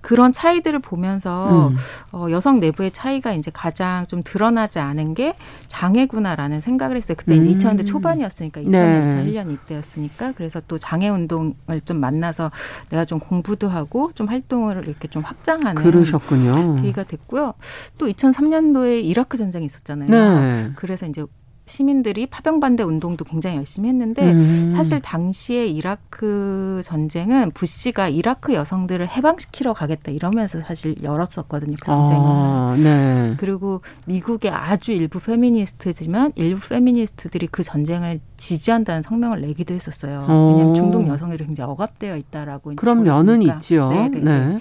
[0.00, 1.76] 그런 차이들을 보면서 음.
[2.12, 5.34] 어, 여성 내부의 차이가 이제 가장 좀 드러나지 않은 게
[5.68, 7.16] 장애구나라는 생각을 했어요.
[7.16, 7.44] 그때 음.
[7.46, 9.08] 이제 2000년대 초반이었으니까 2000년, 네.
[9.08, 11.54] 2001년 이때였으니까 그래서 또 장애 운동을
[11.84, 12.50] 좀 만나서
[12.88, 16.76] 내가 좀 공부도 하고 좀 활동을 이렇게 좀 확장하는 그러셨군요.
[16.76, 17.54] 계기가 됐고요.
[17.98, 20.10] 또 2003년도에 이라크 전쟁이 있었잖아요.
[20.10, 20.70] 네.
[20.76, 21.24] 그래서 이제
[21.70, 24.72] 시민들이 파병 반대 운동도 굉장히 열심히 했는데 음.
[24.74, 31.76] 사실 당시에 이라크 전쟁은 부시가 이라크 여성들을 해방시키러 가겠다 이러면서 사실 열었었거든요.
[31.80, 32.22] 그 전쟁은.
[32.22, 33.34] 아, 네.
[33.38, 40.26] 그리고 미국의 아주 일부 페미니스트지만 일부 페미니스트들이 그 전쟁을 지지한다는 성명을 내기도 했었어요.
[40.28, 40.50] 어.
[40.50, 42.74] 왜냐하면 중동 여성들이 굉장히 억압되어 있다라고.
[42.76, 43.90] 그런 면은 있지요.
[43.90, 44.48] 네, 네, 네.
[44.48, 44.60] 네.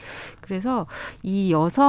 [0.50, 0.88] 그래서
[1.22, 1.84] 이 여성이라는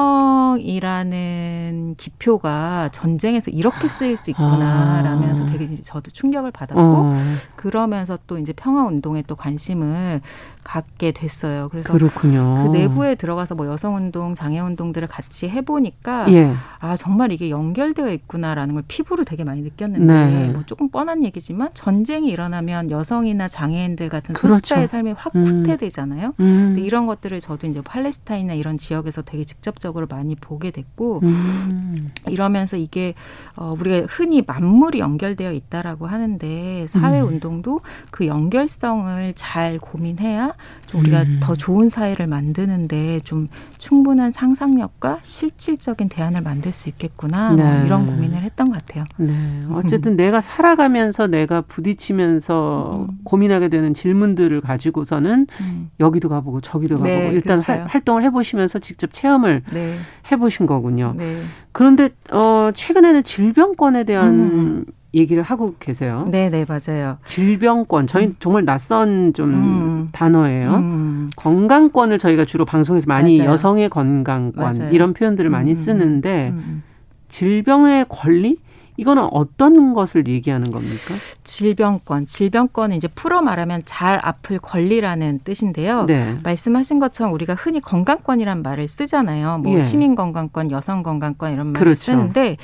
[1.97, 5.47] 기표가 전쟁에서 이렇게 쓰일 수 있구나라면서 아.
[5.47, 7.19] 되게 저도 충격을 받았고 어.
[7.57, 10.21] 그러면서 또 이제 평화 운동에 또 관심을
[10.63, 11.69] 갖게 됐어요.
[11.71, 12.65] 그래서 그렇군요.
[12.71, 16.55] 그 내부에 들어가서 뭐 여성 운동, 장애 운동들을 같이 해 보니까 예.
[16.79, 20.49] 아 정말 이게 연결되어 있구나라는 걸 피부로 되게 많이 느꼈는데 네.
[20.53, 24.57] 뭐 조금 뻔한 얘기지만 전쟁이 일어나면 여성이나 장애인들 같은 그렇죠.
[24.57, 25.45] 소수자의 삶이 확 음.
[25.45, 26.35] 후퇴되잖아요.
[26.41, 26.77] 음.
[26.79, 32.11] 이런 것들을 저도 이제 팔레스타인이나 이런 지역에서 되게 직접적으로 많이 보게 됐고 음.
[32.29, 33.15] 이러면서 이게
[33.57, 37.29] 어 우리가 흔히 만물이 연결되어 있다라고 하는데 사회 음.
[37.29, 40.50] 운동도 그 연결성을 잘 고민해야
[40.87, 41.39] 좀 우리가 음.
[41.41, 47.77] 더 좋은 사회를 만드는데 좀 충분한 상상력과 실질적인 대안을 만들 수 있겠구나 뭐 네.
[47.77, 49.05] 뭐 이런 고민을 했던 것 같아요.
[49.17, 49.33] 네.
[49.73, 50.17] 어쨌든 음.
[50.17, 53.19] 내가 살아가면서 내가 부딪히면서 음.
[53.25, 55.91] 고민하게 되는 질문들을 가지고서는 음.
[56.01, 59.97] 여기도 가보고 저기도 가보고 네, 일단 하, 활동을 해보시면서 직접 체험을 네.
[60.31, 61.15] 해보신 거군요.
[61.17, 61.43] 네.
[61.73, 64.85] 그런데 어 최근에는 질병권에 대한 음.
[65.15, 66.25] 얘기를 하고 계세요.
[66.31, 67.19] 네, 네, 맞아요.
[67.25, 68.07] 질병권.
[68.07, 68.37] 저희 음.
[68.39, 70.09] 정말 낯선 좀 음.
[70.13, 70.75] 단어예요.
[70.77, 71.31] 음.
[71.37, 73.53] 건강권을 저희가 주로 방송에서 많이 맞아요.
[73.53, 74.91] 여성의 건강권 맞아요.
[74.93, 75.75] 이런 표현들을 많이 음.
[75.75, 76.83] 쓰는데 음.
[77.29, 78.59] 질병의 권리?
[79.01, 81.15] 이거는 어떤 것을 얘기하는 겁니까?
[81.43, 82.27] 질병권.
[82.27, 86.05] 질병권은 이제 풀어 말하면 잘 아플 권리라는 뜻인데요.
[86.05, 86.37] 네.
[86.45, 89.59] 말씀하신 것처럼 우리가 흔히 건강권이란 말을 쓰잖아요.
[89.59, 89.81] 뭐 예.
[89.81, 92.03] 시민 건강권, 여성 건강권 이런 말을 그렇죠.
[92.03, 92.59] 쓰는데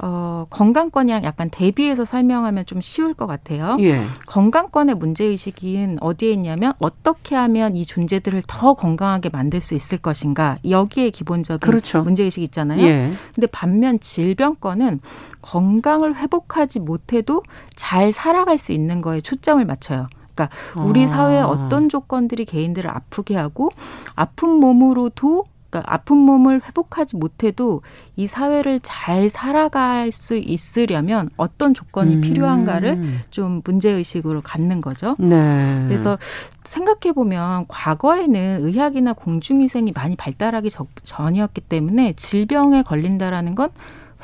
[0.00, 3.76] 어, 건강권이랑 약간 대비해서 설명하면 좀 쉬울 것 같아요.
[3.80, 4.00] 예.
[4.26, 10.58] 건강권의 문제 의식은 어디에 있냐면 어떻게 하면 이 존재들을 더 건강하게 만들 수 있을 것인가
[10.68, 12.04] 여기에 기본적인 그렇죠.
[12.04, 12.80] 문제 의식이 있잖아요.
[12.86, 13.10] 예.
[13.34, 15.00] 근데 반면 질병권은
[15.42, 17.42] 건강을 회복하지 못해도
[17.74, 20.06] 잘 살아갈 수 있는 거에 초점을 맞춰요.
[20.34, 20.48] 그러니까
[20.82, 21.08] 우리 아.
[21.08, 23.70] 사회의 어떤 조건들이 개인들을 아프게 하고
[24.14, 27.82] 아픈 몸으로도 그러니까 아픈 몸을 회복하지 못해도
[28.16, 32.20] 이 사회를 잘 살아갈 수 있으려면 어떤 조건이 음.
[32.20, 35.14] 필요한가를 좀 문제 의식으로 갖는 거죠.
[35.18, 35.84] 네.
[35.86, 36.18] 그래서
[36.64, 40.70] 생각해 보면 과거에는 의학이나 공중위생이 많이 발달하기
[41.04, 43.70] 전이었기 때문에 질병에 걸린다라는 건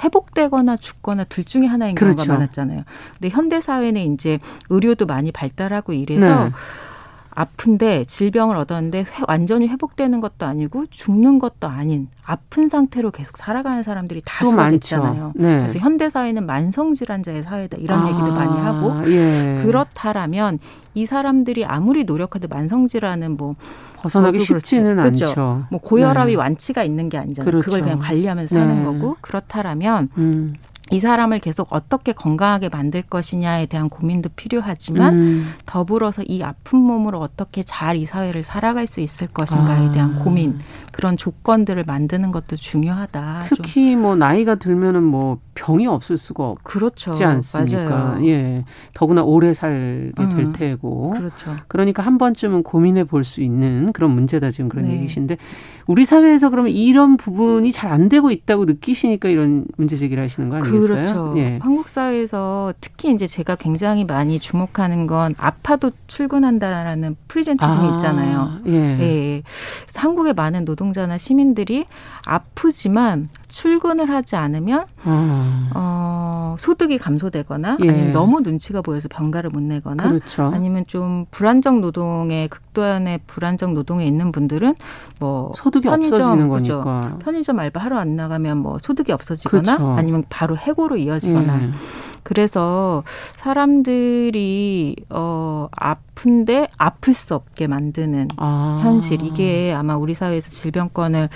[0.02, 2.16] 회복되거나 죽거나 둘 중에 하나인 그렇죠.
[2.16, 2.82] 경우가 많았잖아요.
[3.18, 4.38] 근데 현대 사회는 이제
[4.70, 6.50] 의료도 많이 발달하고 이래서 네.
[7.36, 13.82] 아픈데 질병을 얻었는데 회, 완전히 회복되는 것도 아니고 죽는 것도 아닌 아픈 상태로 계속 살아가는
[13.82, 15.32] 사람들이 다수가 됐잖아요.
[15.36, 15.58] 네.
[15.58, 19.62] 그래서 현대 사회는 만성 질환자의 사회다 이런 아, 얘기도 많이 하고 예.
[19.64, 20.58] 그렇다라면
[20.94, 23.54] 이 사람들이 아무리 노력해도 만성 질환은 뭐
[23.96, 25.26] 벗어나기 쉽지는 그렇죠.
[25.26, 25.66] 않죠.
[25.70, 26.38] 뭐 고혈압이 네.
[26.38, 27.50] 완치가 있는 게 아니잖아요.
[27.50, 27.64] 그렇죠.
[27.66, 28.84] 그걸 그냥 관리하면서 사는 네.
[28.84, 30.54] 거고 그렇다라면 음.
[30.92, 35.52] 이 사람을 계속 어떻게 건강하게 만들 것이냐에 대한 고민도 필요하지만 음.
[35.66, 39.92] 더불어서 이 아픈 몸으로 어떻게 잘 이 사회를 살아갈 수 있을 것인가에 아.
[39.92, 40.58] 대한 고민
[40.92, 43.40] 그런 조건들을 만드는 것도 중요하다.
[43.42, 44.02] 특히 좀.
[44.02, 47.10] 뭐 나이가 들면은 뭐 병이 없을 수가 그렇죠.
[47.10, 47.88] 없지 않습니까?
[47.88, 48.26] 맞아요.
[48.26, 48.64] 예.
[48.94, 50.30] 더구나 오래 살게 음.
[50.36, 51.10] 될 테고.
[51.10, 51.56] 그렇죠.
[51.68, 54.92] 그러니까 한 번쯤은 고민해 볼 수 있는 그런 문제다 지금 그런 네.
[54.94, 55.36] 얘기신데
[55.86, 60.56] 우리 사회에서 그러면 이런 부분이 잘 안 되고 있다고 느끼시니까 이런 문제 제기를 하시는 거
[60.56, 60.96] 아니 겠어요?
[60.96, 61.34] 그렇죠.
[61.38, 61.58] 예.
[61.62, 68.50] 한국 사회에서 특히 이제 제가 굉장히 많이 주목하는 건 아파도 출근한다라는 프리젠티즘이 아, 있잖아요.
[68.66, 68.72] 예.
[68.72, 69.42] 예.
[69.94, 71.86] 한국의 많은 노동자나 시민들이
[72.26, 75.70] 아프지만 출근을 하지 않으면 아.
[75.74, 77.88] 어, 소득이 감소되거나 예.
[77.88, 80.50] 아니면 너무 눈치가 보여서 병가를 못 내거나 그렇죠.
[80.52, 84.74] 아니면 좀 불안정 노동에 극도한의 불안정 노동에 있는 분들은
[85.20, 87.18] 뭐 소득이 편의점, 없어지는 거니까 그렇죠.
[87.20, 89.92] 편의점 알바 하러 안 나가면 뭐 소득이 없어지거나 그렇죠.
[89.92, 91.70] 아니면 바로 해고로 이어지거나 예.
[92.26, 93.04] 그래서
[93.36, 98.80] 사람들이 어 아픈데 아플 수 없게 만드는 아.
[98.82, 101.28] 현실 이게 아마 우리 사회에서 질병권을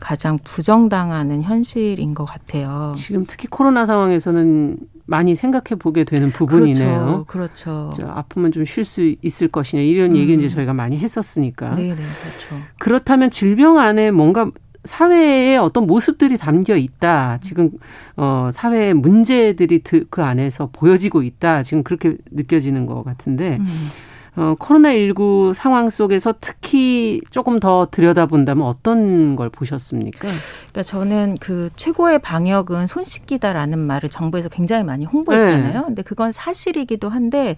[0.00, 2.94] 가장 부정당하는 현실인 것 같아요.
[2.96, 7.24] 지금 특히 코로나 상황에서는 많이 생각해 보게 되는 부분이네요.
[7.28, 7.92] 그렇죠.
[7.94, 8.10] 그렇죠.
[8.14, 10.16] 아프면 좀 쉴 수 있을 것이냐 이런 음.
[10.16, 11.74] 얘기 이제 저희가 많이 했었으니까.
[11.74, 12.64] 네, 네, 그렇죠.
[12.78, 14.50] 그렇다면 질병 안에 뭔가
[14.88, 17.38] 사회에 어떤 모습들이 담겨 있다.
[17.40, 17.70] 지금
[18.16, 21.62] 어 사회의 문제들이 그 안에서 보여지고 있다.
[21.62, 23.88] 지금 그렇게 느껴지는 것 같은데 음.
[24.36, 30.28] 어 코로나 19 상황 속에서 특히 조금 더 들여다본다면 어떤 걸 보셨습니까?
[30.28, 35.78] 그러니까 저는 그 최고의 방역은 손 씻기다라는 말을 정부에서 굉장히 많이 홍보했잖아요.
[35.80, 35.84] 네.
[35.84, 37.56] 근데 그건 사실이기도 한데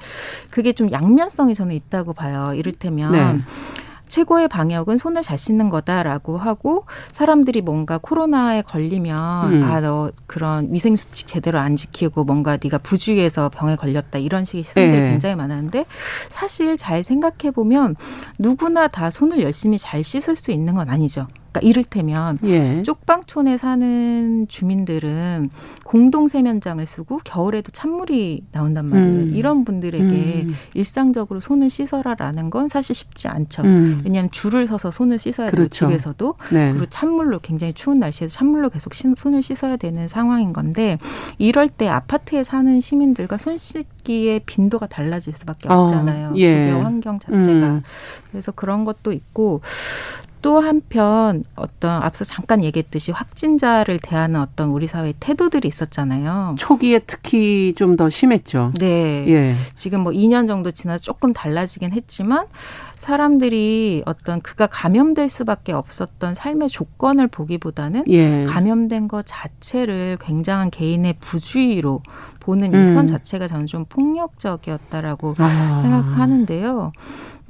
[0.51, 2.55] 그게 좀 양면성이 저는 있다고 봐요.
[2.55, 3.39] 이를테면 네.
[4.11, 9.63] 최고의 방역은 손을 잘 씻는 거다라고 하고 사람들이 뭔가 코로나에 걸리면 음.
[9.63, 15.01] 아너 그런 위생 수칙 제대로 안 지키고 뭔가 네가 부주의해서 병에 걸렸다 이런 식의 시선들이
[15.01, 15.11] 네.
[15.11, 15.87] 굉장히 많았는데
[16.29, 17.97] 사실 잘 생각해 보면
[18.39, 21.27] 누구나 다 손을 열심히 잘 씻을 수 있는 건 아니죠.
[21.53, 22.83] 그러니까 이를테면 예.
[22.83, 25.51] 쪽방촌에 사는 주민들은
[25.85, 29.11] 공동 세면장을 쓰고 겨울에도 찬물이 나온단 말이에요.
[29.11, 29.33] 음.
[29.35, 30.05] 이런 분들에게
[30.47, 30.55] 음.
[30.75, 33.63] 일상적으로 손을 씻어라라는 건 사실 쉽지 않죠.
[33.63, 34.01] 음.
[34.05, 35.87] 왜냐하면 줄을 서서 손을 씻어야 그렇죠.
[35.87, 36.71] 되고 집에서도 네.
[36.71, 40.99] 그리고 찬물로 굉장히 추운 날씨에서 찬물로 계속 손을 씻어야 되는 상황인 건데
[41.39, 46.29] 이럴 때 아파트에 사는 시민들과 손 씻기의 빈도가 달라질 수밖에 어, 없잖아요.
[46.29, 46.65] 어, 예.
[46.65, 47.67] 주변 환경 자체가.
[47.67, 47.83] 음.
[48.31, 49.61] 그래서 그런 것도 있고
[50.43, 56.57] 또 한편 어떤 앞서 잠깐 얘기했듯이 확진자를 대하는 어떤 우리 사회의 태도들이 있었잖아요.
[56.59, 58.71] 초기에 특히 좀 더 심했죠.
[58.79, 59.27] 네.
[59.29, 59.55] 예.
[59.75, 62.47] 지금 뭐 2년 정도 지나서 조금 달라지긴 했지만
[62.97, 68.45] 사람들이 어떤 그가 감염될 수밖에 없었던 삶의 조건을 보기보다는 예.
[68.45, 72.03] 감염된 것 자체를 굉장한 개인의 부주의로
[72.41, 72.85] 보는 음.
[72.85, 75.81] 이선 자체가 저는 좀 폭력적이었다라고 아.
[75.83, 76.93] 생각하는데요.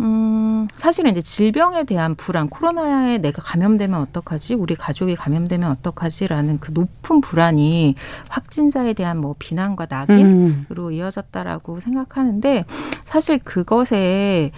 [0.00, 4.54] 음, 사실은 이제 질병에 대한 불안, 코로나에 내가 감염되면 어떡하지?
[4.54, 7.94] 우리 가족이 감염되면 어떡하지라는 그 높은 불안이
[8.28, 10.92] 확진자에 대한 뭐 비난과 낙인으로 음.
[10.92, 12.64] 이어졌다라고 생각하는데
[13.04, 14.52] 사실 그것에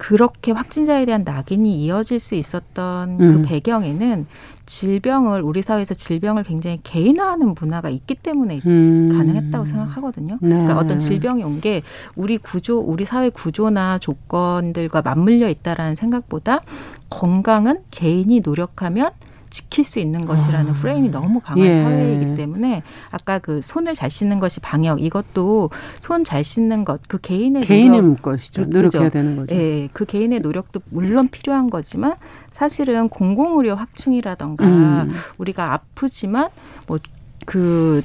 [0.00, 3.32] 그렇게 확진자에 대한 낙인이 이어질 수 있었던 그 음.
[3.34, 4.26] 그 배경에는
[4.64, 9.10] 질병을 우리 사회에서 질병을 굉장히 개인화하는 문화가 있기 때문에 음.
[9.12, 10.38] 가능했다고 생각하거든요.
[10.40, 10.48] 네.
[10.48, 11.82] 그러니까 어떤 질병이 온 게
[12.16, 16.62] 우리 구조, 우리 사회 구조나 조건들과 맞물려 있다라는 생각보다
[17.10, 19.10] 건강은 개인이 노력하면
[19.50, 20.74] 지킬 수 있는 것이라는 아.
[20.74, 21.74] 프레임이 너무 강한 예.
[21.82, 27.18] 사회이기 때문에 아까 그 손을 잘 씻는 것이 방역 이것도 손 잘 씻는 것 그
[27.18, 28.62] 개인의 개인의 노력, 것이죠.
[28.62, 29.10] 노력해야 그죠?
[29.10, 29.54] 되는 거죠.
[29.54, 32.14] 예, 그 개인의 노력도 물론 필요한 거지만
[32.52, 35.12] 사실은 공공의료 확충이라던가 음.
[35.38, 36.50] 우리가 아프지만
[36.86, 38.02] 뭐그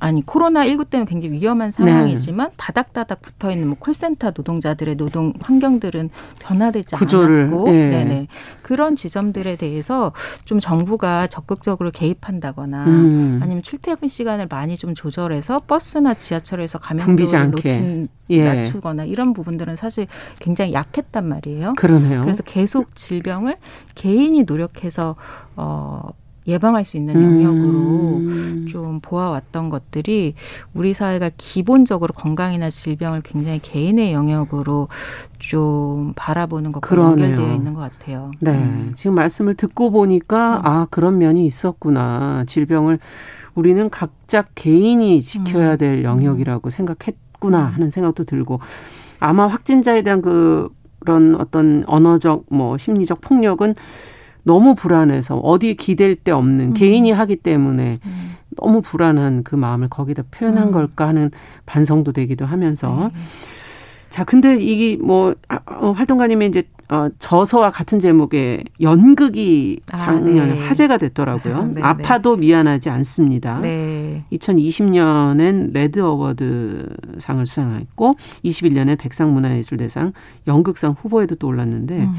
[0.00, 2.56] 아니 코로나 19 때문에 굉장히 위험한 상황이지만 네.
[2.56, 6.08] 다닥다닥 붙어 있는 뭐 콜센터 노동자들의 노동 환경들은
[6.40, 7.88] 변화되지 구조를, 않았고 네.
[7.90, 8.26] 네네
[8.62, 10.12] 그런 지점들에 대해서
[10.46, 13.40] 좀 정부가 적극적으로 개입한다거나 음.
[13.42, 18.44] 아니면 출퇴근 시간을 많이 좀 조절해서 버스나 지하철에서 감염도를 놓친 예.
[18.44, 20.06] 낮추거나 이런 부분들은 사실
[20.38, 21.74] 굉장히 약했단 말이에요.
[21.76, 22.22] 그러네요.
[22.22, 23.56] 그래서 계속 질병을
[23.94, 25.16] 개인이 노력해서
[25.56, 26.08] 어
[26.50, 27.78] 예방할 수 있는 영역으로
[28.18, 28.66] 음.
[28.68, 30.34] 좀 보아왔던 것들이
[30.74, 34.88] 우리 사회가 기본적으로 건강이나 질병을 굉장히 개인의 영역으로
[35.38, 37.30] 좀 바라보는 것과 그러네요.
[37.30, 38.30] 연결되어 있는 것 같아요.
[38.40, 38.52] 네.
[38.52, 38.92] 음.
[38.96, 40.66] 지금 말씀을 듣고 보니까 음.
[40.66, 42.44] 아, 그런 면이 있었구나.
[42.46, 42.98] 질병을
[43.54, 45.78] 우리는 각자 개인이 지켜야 음.
[45.78, 47.72] 될 영역이라고 생각했구나 음.
[47.74, 48.60] 하는 생각도 들고
[49.18, 50.68] 아마 확진자에 대한 그
[51.00, 53.74] 그런 어떤 언어적 뭐 심리적 폭력은
[54.42, 56.74] 너무 불안해서 어디 기댈 데 없는 음.
[56.74, 58.30] 개인이 하기 때문에 음.
[58.56, 60.72] 너무 불안한 그 마음을 거기다 표현한 음.
[60.72, 61.30] 걸까 하는
[61.66, 63.20] 반성도 되기도 하면서 네.
[64.10, 70.50] 자 근데 이게 뭐 아, 어, 활동가님의 이제 어, 저서와 같은 제목의 연극이 아, 작년
[70.50, 70.58] 아, 네.
[70.58, 71.66] 화제가 됐더라고요.
[71.74, 73.60] 네, 네, 아파도 미안하지 않습니다.
[73.60, 74.24] 네.
[74.32, 80.12] 2020년엔 레드 어워드 상을 수상했고 21년에 백상문화예술대상
[80.48, 82.14] 연극상 후보에도 또 올랐는데 음.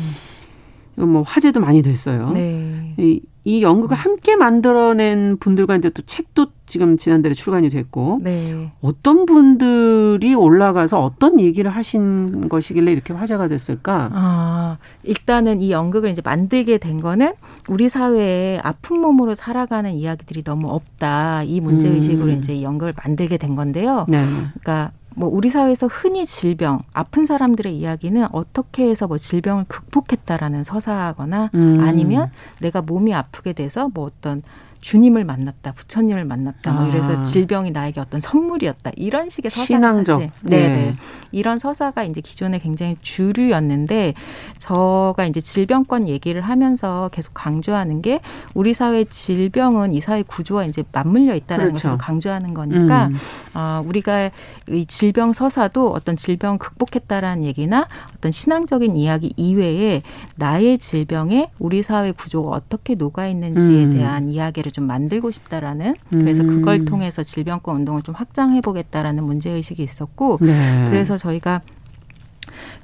[0.95, 2.32] 뭐 화제도 많이 됐어요.
[2.32, 2.93] 네.
[2.97, 8.71] 이, 이 연극을 함께 만들어낸 분들과 이제 또 책도 지금 지난달에 출간이 됐고 네.
[8.82, 14.10] 어떤 분들이 올라가서 어떤 얘기를 하신 것이길래 이렇게 화제가 됐을까?
[14.13, 17.34] 아, 일단은 이 연극을 이제 만들게 된 거는
[17.67, 21.43] 우리 사회에 아픈 몸으로 살아가는 이야기들이 너무 없다.
[21.43, 22.38] 이 문제 의식으로 음.
[22.38, 24.06] 이제 이 연극을 만들게 된 건데요.
[24.08, 24.23] 네.
[24.62, 31.50] 그러니까 뭐 우리 사회에서 흔히 질병, 아픈 사람들의 이야기는 어떻게 해서 뭐 질병을 극복했다라는 서사거나
[31.54, 31.80] 음.
[31.82, 34.41] 아니면 내가 몸이 아프게 돼서 뭐 어떤
[34.82, 37.24] 주님을 만났다, 부처님을 만났다, 뭐 이래서 아.
[37.24, 40.95] 질병이 나에게 어떤 선물이었다 이런 식의 서사가 신앙적, 사실, 네, 네,
[41.32, 44.15] 이런 서사가 이제 기존에 굉장히 주류였는데
[44.58, 48.22] 저가 이제 질병권 얘기를 하면서 계속 강조하는 게
[48.55, 51.89] 우리 사회 질병은 이 사회 구조와 이제 맞물려 있다는 그렇죠.
[51.89, 53.16] 것을 강조하는 거니까 음.
[53.54, 54.32] 어, 우리가
[54.70, 60.02] 이 질병 서사도 어떤 질병 극복했다라는 얘기나 어떤 신앙적인 이야기 이외에
[60.36, 63.91] 나의 질병에 우리 사회 구조가 어떻게 녹아 있는지에 음.
[63.91, 66.86] 대한 이야기를 좀 만들고 싶다라는 그래서 그걸 음.
[66.86, 70.88] 통해서 질병권 운동을 좀 확장해 보겠다라는 문제 의식이 있었고 네.
[70.89, 71.62] 그래서 저희가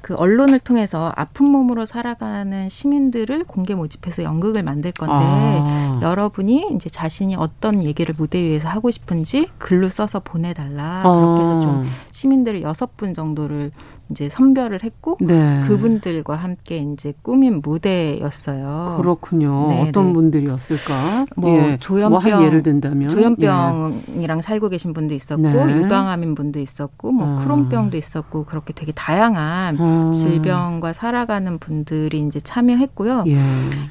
[0.01, 5.99] 그 언론을 통해서 아픈 몸으로 살아가는 시민들을 공개 모집해서 연극을 만들 건데 아.
[6.01, 11.11] 여러분이 이제 자신이 어떤 얘기를 무대 위에서 하고 싶은지 글로 써서 보내달라 아.
[11.11, 13.71] 그렇게 해서 좀 시민들을 여섯 분 정도를
[14.09, 15.63] 이제 선별을 했고 네.
[15.67, 18.97] 그분들과 함께 이제 꾸민 무대였어요.
[19.01, 19.67] 그렇군요.
[19.69, 20.13] 네, 어떤 네.
[20.13, 21.25] 분들이었을까?
[21.35, 21.77] 뭐 예.
[21.79, 24.41] 조현병 뭐 예를 든다면 조현병이랑 예.
[24.41, 25.75] 살고 계신 분도 있었고 네.
[25.77, 27.43] 유방암인 분도 있었고 뭐 아.
[27.43, 30.11] 크론병도 있었고 그렇게 되게 다양한 아.
[30.13, 33.25] 질병과 살아가는 분들이 이제 참여했고요.
[33.27, 33.37] 예.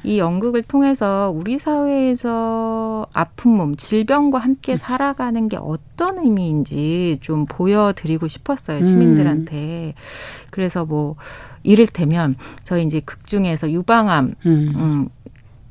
[0.03, 4.77] 이 연극을 통해서 우리 사회에서 아픈 몸, 질병과 함께 음.
[4.77, 9.93] 살아가는 게 어떤 의미인지 좀 보여드리고 싶었어요 시민들한테.
[9.95, 10.06] 음.
[10.49, 11.15] 그래서 뭐
[11.63, 14.73] 이를테면 저희 이제 극 중에서 유방암 음.
[14.75, 15.09] 음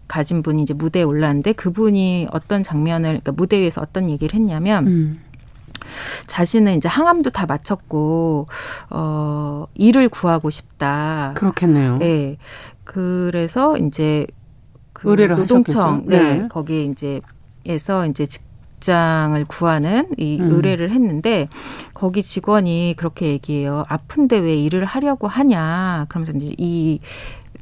[0.09, 5.21] 가진 분이 이제 무대에 올랐는데 그분이 어떤 장면을 그러니까 무대 위에서 어떤 얘기를 했냐면 음.
[6.27, 8.47] 자신은 이제 항암도 다 마쳤고
[8.91, 11.33] 어 일을 구하고 싶다.
[11.37, 11.99] 그렇겠네요.
[11.99, 12.37] 네.
[12.85, 14.27] 그래서 이제
[14.93, 16.39] 그 노동청 네.
[16.39, 16.49] 네.
[16.49, 17.21] 거기에 이제
[17.67, 18.46] 에서 이제 직
[18.87, 20.51] 장을 구하는 이 음.
[20.51, 21.49] 의뢰를 했는데
[21.93, 23.83] 거기 직원이 그렇게 얘기해요.
[23.89, 26.07] 아픈데 왜 일을 하려고 하냐.
[26.09, 27.01] 그러면서 이제 이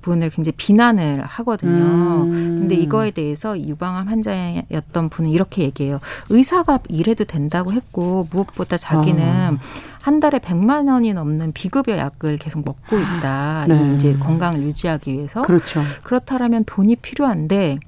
[0.03, 2.25] 분을 굉장히 비난을 하거든요.
[2.25, 2.61] 음.
[2.61, 5.99] 근데 이거에 대해서 유방암 환자였던 분은 이렇게 얘기해요.
[6.29, 9.59] 의사가 일해도 된다고 했고 무엇보다 자기는 아.
[10.03, 13.64] 한 달에 백만 원이 넘는 비급여 약을 계속 먹고 있다.
[13.66, 13.95] 네.
[13.95, 15.41] 이제 건강을 유지하기 위해서.
[15.43, 15.81] 그렇죠.
[16.03, 17.79] 그렇다면 돈이 필요한데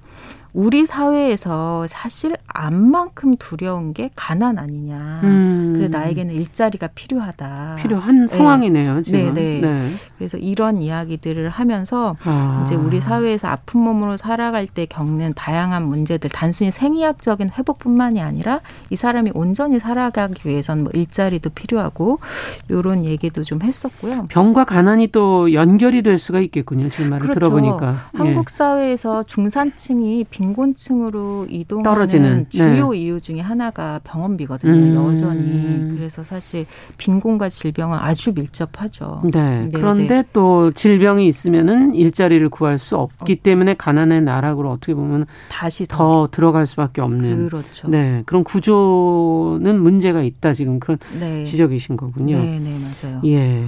[0.56, 5.20] 우리 사회에서 사실 암만큼 두려운 게 가난 아니냐.
[5.22, 5.74] 음.
[5.76, 7.76] 그래 나에게는 일자리가 필요하다.
[7.78, 8.26] 필요한 네.
[8.26, 9.02] 상황이네요.
[9.02, 9.34] 지금.
[9.34, 9.60] 네네.
[9.60, 9.90] 네.
[10.16, 12.62] 그래서 이런 이야기들을 하면서 아.
[12.64, 18.96] 이제 우리 사회에서 아픈 몸으로 살아갈 때 겪는 다양한 문제들, 단순히 생리학적인 회복뿐만이 아니라 이
[18.96, 22.20] 사람이 온전히 살아가기 위해선 뭐 일자리도 필요하고
[22.70, 24.28] 요런 얘기도 좀 했었고요.
[24.30, 26.88] 병과 가난이 또 연결이 될 수가 있겠군요.
[26.88, 27.40] 지금 말을 그렇죠.
[27.40, 28.08] 들어보니까.
[28.14, 32.98] 한국 사회에서 중산층이 빈 빈곤층으로 이동하는 떨어지는 주요 네.
[32.98, 34.72] 이유 중에 하나가 병원비거든요.
[34.72, 35.10] 음.
[35.10, 36.66] 여전히 그래서 사실
[36.98, 39.22] 빈곤과 질병은 아주 밀접하죠.
[39.32, 39.66] 네.
[39.66, 40.28] 네 그런데 네.
[40.32, 43.42] 또 질병이 있으면은 일자리를 구할 수 없기 어.
[43.42, 47.48] 때문에 가난의 나락으로 어떻게 보면 다시 더, 더 들어갈 수밖에 없는.
[47.48, 47.88] 그렇죠.
[47.88, 48.22] 네.
[48.26, 51.44] 그런 구조는 문제가 있다 지금 그런 네.
[51.44, 52.38] 지적이신 거군요.
[52.38, 53.20] 네, 네, 맞아요.
[53.24, 53.66] 예.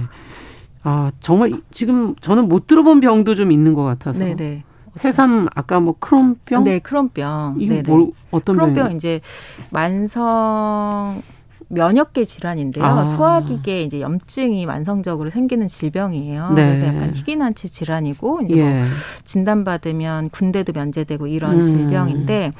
[0.83, 4.19] 아, 정말 지금 저는 못 들어본 병도 좀 있는 것 같아서.
[4.19, 4.63] 네, 네.
[4.99, 6.65] 새삼 아까 뭐 크론병?
[6.65, 7.55] 네, 크론병.
[7.59, 8.95] 이게 뭘 어떤 크론병 병이?
[8.97, 9.21] 이제
[9.69, 11.21] 만성
[11.69, 12.83] 면역계 질환인데요.
[12.83, 13.05] 아.
[13.05, 16.51] 소화기계 이제 염증이 만성적으로 생기는 질병이에요.
[16.51, 16.65] 네.
[16.65, 18.79] 그래서 약간 희귀난치 질환이고 이제 뭐 예.
[18.79, 18.87] 뭐
[19.23, 21.63] 진단받으면 군대도 면제되고 이런 음.
[21.63, 22.51] 질병인데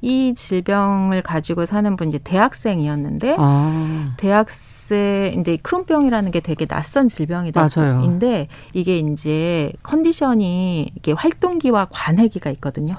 [0.00, 4.14] 이 질병을 가지고 사는 분 이제 대학생이었는데 아.
[4.18, 7.62] 대학 생 바이러스 이제 크론병이라는 게 되게 낯선 질병이다
[8.04, 12.94] 인데 이게 이제 컨디션이 이게 활동기와 관해기가 있거든요.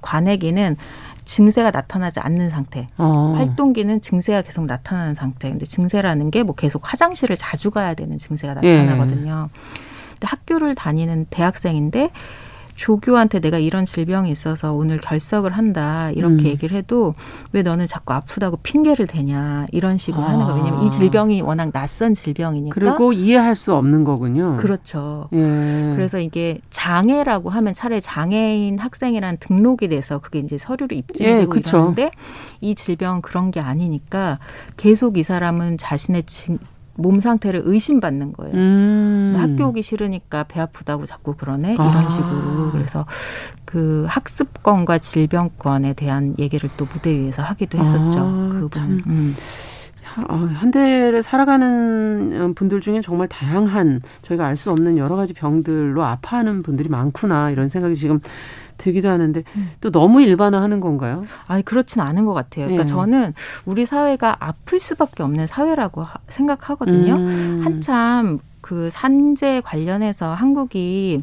[0.00, 0.76] 관해기는
[1.24, 2.86] 증세가 나타나지 않는 상태.
[2.98, 3.34] 어.
[3.36, 5.48] 활동기는 증세가 계속 나타나는 상태.
[5.50, 9.48] 근데 증세라는 게 뭐 계속 화장실을 자주 가야 되는 증세가 나타나거든요.
[9.52, 9.58] 예.
[10.12, 12.10] 근데 학교를 다니는 대학생인데
[12.74, 16.46] 조교한테 내가 이런 질병이 있어서 오늘 결석을 한다 이렇게 음.
[16.46, 17.14] 얘기를 해도
[17.52, 20.30] 왜 너는 자꾸 아프다고 핑계를 대냐 이런 식으로 아.
[20.30, 20.64] 하는 거예요.
[20.64, 22.74] 왜냐면 이 질병이 워낙 낯선 질병이니까.
[22.74, 24.56] 그리고 이해할 수 없는 거군요.
[24.56, 25.28] 그렇죠.
[25.32, 25.92] 예.
[25.94, 32.10] 그래서 이게 장애라고 하면 차라리 장애인 학생이란 등록이 돼서 그게 이제 서류로 입증되고 예, 이러는데
[32.60, 34.38] 이 질병 그런 게 아니니까
[34.76, 36.58] 계속 이 사람은 자신의 진,
[36.94, 38.54] 몸 상태를 의심받는 거예요.
[38.54, 39.32] 음.
[39.36, 42.08] 학교 오기 싫으니까 배 아프다고 자꾸 그러네 이런 아.
[42.08, 43.06] 식으로 그래서
[43.64, 48.18] 그 학습권과 질병권에 대한 얘기를 또 무대 위에서 하기도 했었죠.
[48.18, 49.02] 아, 그 부분.
[49.06, 49.36] 음.
[50.28, 56.62] 어, 현대를 살아가는 분들 중에 정말 다양한 저희가 알 수 없는 여러 가지 병들로 아파하는
[56.62, 58.20] 분들이 많구나 이런 생각이 지금
[58.78, 59.70] 들기도 하는데 음.
[59.80, 61.24] 또 너무 일반화하는 건가요?
[61.46, 62.66] 아니 그렇진 않은 것 같아요.
[62.66, 62.88] 그러니까 네.
[62.88, 63.34] 저는
[63.64, 67.14] 우리 사회가 아플 수밖에 없는 사회라고 생각하거든요.
[67.14, 67.60] 음.
[67.64, 71.22] 한참 그 산재 관련해서 한국이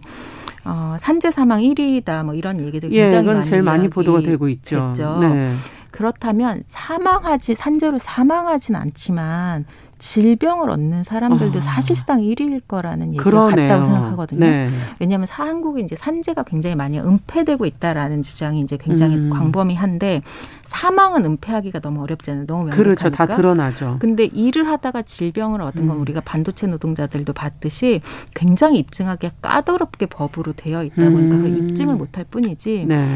[0.65, 4.49] 어, 산재 사망 1위다 뭐 이런 얘기들 예, 굉장히 예, 많이 제일 많이 보도가 되고
[4.49, 4.93] 있죠.
[5.21, 5.53] 네.
[5.99, 9.65] 그렇다면 사망하지 산재로 사망하진 않지만
[9.97, 11.61] 질병을 얻는 사람들도 아.
[11.61, 13.67] 사실상 1위일 거라는 얘기가 그러네요.
[13.67, 14.39] 같다고 생각하거든요.
[14.39, 14.69] 네.
[15.01, 19.29] 왜냐하면 한국이 이제 산재가 굉장히 많이 은폐되고 있다라는 주장이 이제 굉장히 음.
[19.29, 20.21] 광범위한데
[20.70, 22.45] 사망은 은폐하기가 너무 어렵잖아요.
[22.45, 22.84] 너무 명백하니까.
[22.84, 23.09] 그렇죠.
[23.09, 23.97] 다 드러나죠.
[23.99, 26.01] 근데 일을 하다가 질병을 얻은 건 음.
[26.01, 28.01] 우리가 반도체 노동자들도 봤듯이
[28.36, 31.70] 굉장히 입증하기 까다롭게 법으로 되어 있다 보니까 음.
[31.70, 33.07] 입증을 못할 뿐이지 네.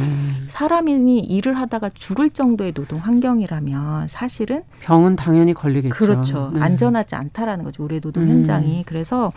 [0.50, 5.96] 사람이 일을 하다가 죽을 정도의 노동 환경이라면 사실은 병은 당연히 걸리겠죠.
[5.96, 6.52] 그렇죠.
[6.56, 6.62] 네.
[6.62, 7.84] 안전하지 않다라는 거죠.
[7.84, 8.80] 우리 노동 현장이.
[8.80, 8.84] 음.
[8.88, 9.32] 그래서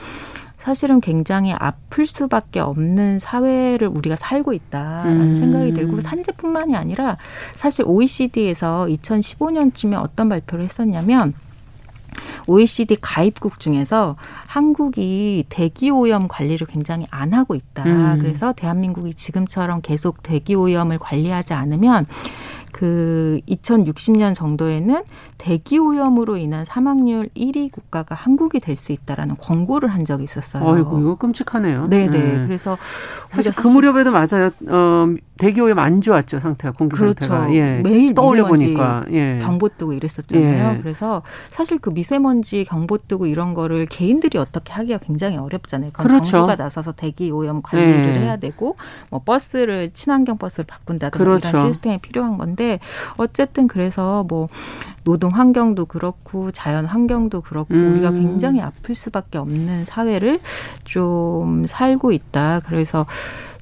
[0.67, 5.37] 사실은 굉장히 아플 수밖에 없는 사회를 우리가 살고 있다라는 음.
[5.41, 7.19] 생각이 들고 산재뿐만이 아니라
[7.55, 11.35] 사실 OECD에서 2015년쯤에 어떤 발표를 했었냐면
[12.49, 17.85] OECD 가입국 중에서 한국이 대기 오염 관리를 굉장히 안 하고 있다.
[17.85, 18.19] 음.
[18.19, 22.07] 그래서 대한민국이 지금처럼 계속 대기 오염을 관리하지 않으면
[22.77, 25.03] 그 2060년 정도에는
[25.39, 30.63] 대기 오염으로 인한 사망률 1위 국가가 한국이 될 수 있다라는 권고를 한 적이 있었어요.
[30.69, 31.87] 아이고 이거 끔찍하네요.
[31.89, 32.09] 네네.
[32.11, 32.45] 네.
[32.47, 32.77] 그래서
[33.31, 34.51] 사실 그 무렵에도 맞아요.
[34.69, 35.07] 어,
[35.39, 37.25] 대기 오염 안 좋았죠 상태가 공기 그렇죠.
[37.25, 37.55] 상태가.
[37.55, 37.81] 예.
[37.83, 39.39] 매일 떠올려 보니까 예.
[39.41, 40.77] 경보 뜨고 이랬었잖아요.
[40.77, 40.83] 예.
[40.83, 45.93] 그래서 사실 그 미세먼지 경보 뜨고 이런 거를 개인들이 어떻게 하기가 굉장히 어렵잖아요.
[45.93, 46.31] 그건 그렇죠.
[46.31, 48.21] 정부가 나서서 대기 오염 관리를 예.
[48.21, 48.77] 해야 되고
[49.11, 51.49] 뭐 버스를 친환경 버스를 바꾼다든가 그렇죠.
[51.49, 52.66] 이런 시스템이 필요한 건데
[53.17, 54.49] 어쨌든 그래서 뭐
[55.05, 57.93] 노동 환경도 그렇고 자연 환경도 그렇고 음.
[57.93, 60.41] 우리가 굉장히 아플 수밖에 없는 사회를
[60.85, 62.61] 좀 살고 있다.
[62.67, 63.07] 그래서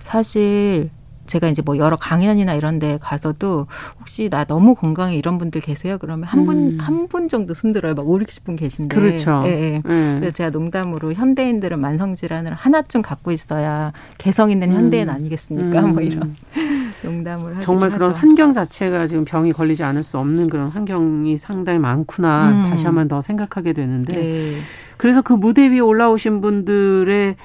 [0.00, 0.90] 사실
[1.26, 3.66] 제가 이제 뭐 여러 강연이나 이런 데 가서도
[4.00, 5.96] 혹시 나 너무 건강해 이런 분들 계세요?
[6.00, 7.94] 그러면 한 분, 한분 정도 손들어요.
[7.94, 8.94] 막 5, 60분 계신데.
[8.94, 9.42] 그렇죠.
[9.46, 9.82] 예, 예.
[9.86, 10.16] 음.
[10.18, 15.14] 그래서 제가 농담으로 현대인들은 만성질환을 하나쯤 갖고 있어야 개성 있는 현대인 음.
[15.14, 15.80] 아니겠습니까?
[15.80, 15.94] 뭐 음.
[15.94, 16.36] 뭐 이런
[17.02, 17.60] 농담을 하죠.
[17.60, 22.50] 정말 그런 환경 자체가 지금 병이 걸리지 않을 수 없는 그런 환경이 상당히 많구나.
[22.50, 22.70] 음.
[22.70, 24.20] 다시 한번 더 생각하게 되는데.
[24.20, 24.54] 네.
[24.96, 27.36] 그래서 그 무대 위에 올라오신 분들의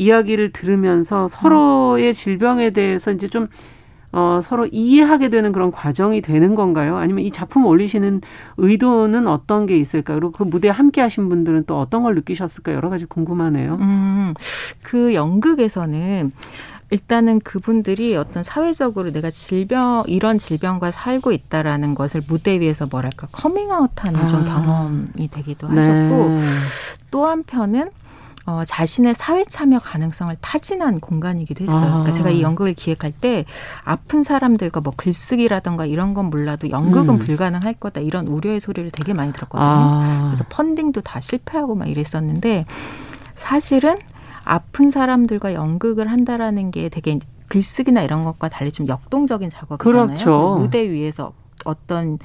[0.00, 3.48] 이야기를 들으면서 서로의 질병에 대해서 이제 좀
[4.12, 6.96] 어, 서로 이해하게 되는 그런 과정이 되는 건가요?
[6.96, 8.22] 아니면 이 작품 올리시는
[8.56, 10.18] 의도는 어떤 게 있을까요?
[10.18, 12.72] 그리고 그 무대에 함께 하신 분들은 또 어떤 걸 느끼셨을까?
[12.72, 13.76] 여러 가지 궁금하네요.
[13.80, 14.34] 음,
[14.82, 16.32] 그 연극에서는
[16.90, 24.18] 일단은 그분들이 어떤 사회적으로 내가 질병 이런 질병과 살고 있다라는 것을 무대 위에서 뭐랄까 커밍아웃하는
[24.18, 24.26] 아.
[24.26, 26.42] 좀 경험이 되기도 하셨고 네.
[27.12, 27.90] 또 한편은
[28.50, 31.78] 어, 자신의 사회 참여 가능성을 타진한 공간이기도 했어요.
[31.78, 31.88] 아.
[31.90, 33.44] 그러니까 제가 이 연극을 기획할 때
[33.84, 37.18] 아픈 사람들과 뭐 글쓰기라던가 이런 건 몰라도 연극은 음.
[37.18, 39.64] 불가능할 거다 이런 우려의 소리를 되게 많이 들었거든요.
[39.64, 40.24] 아.
[40.28, 42.64] 그래서 펀딩도 다 실패하고 막 이랬었는데
[43.36, 43.96] 사실은
[44.44, 50.06] 아픈 사람들과 연극을 한다라는 게 되게 글쓰기나 이런 것과 달리 좀 역동적인 작업이잖아요.
[50.06, 50.56] 그렇죠.
[50.58, 51.32] 무대 위에서
[51.64, 52.18] 어떤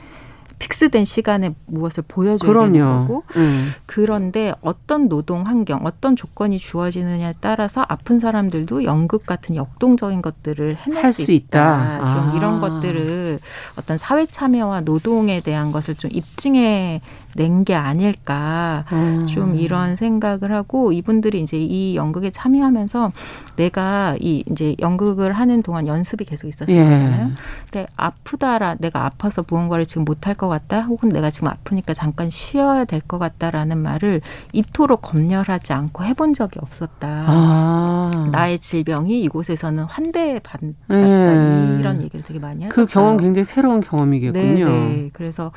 [0.59, 2.71] 픽스된 시간에 무엇을 보여줘야 그럼요.
[2.71, 3.71] 되는 거고 음.
[3.85, 11.13] 그런데 어떤 노동 환경 어떤 조건이 주어지느냐에 따라서 아픈 사람들도 연극 같은 역동적인 것들을 해낼
[11.13, 12.09] 수, 수, 있다, 있다.
[12.13, 12.33] 좀 아.
[12.35, 13.39] 이런 것들을
[13.75, 17.01] 어떤 사회 참여와 노동에 대한 것을 좀 입증해
[17.35, 19.25] 낸 게 아닐까 음.
[19.27, 23.11] 좀 이런 생각을 하고 이분들이 이제 이 연극에 참여하면서
[23.55, 27.27] 내가 이 이제 연극을 하는 동안 연습이 계속 있었을 예.
[27.71, 32.83] 근데 아프다라 내가 아파서 무언가를 지금 못할 것 같다 혹은 내가 지금 아프니까 잠깐 쉬어야
[32.85, 34.21] 될 것 같다라는 말을
[34.53, 37.25] 이토록 검열하지 않고 해본 적이 없었다.
[37.27, 38.29] 아.
[38.31, 40.59] 나의 질병이 이곳에서는 환대받았다
[40.89, 41.77] 네.
[41.79, 42.85] 이런 얘기를 되게 많이 그 하셨어요.
[42.85, 44.65] 그 경험 굉장히 새로운 경험이겠군요.
[44.65, 45.09] 네, 네.
[45.13, 45.51] 그래서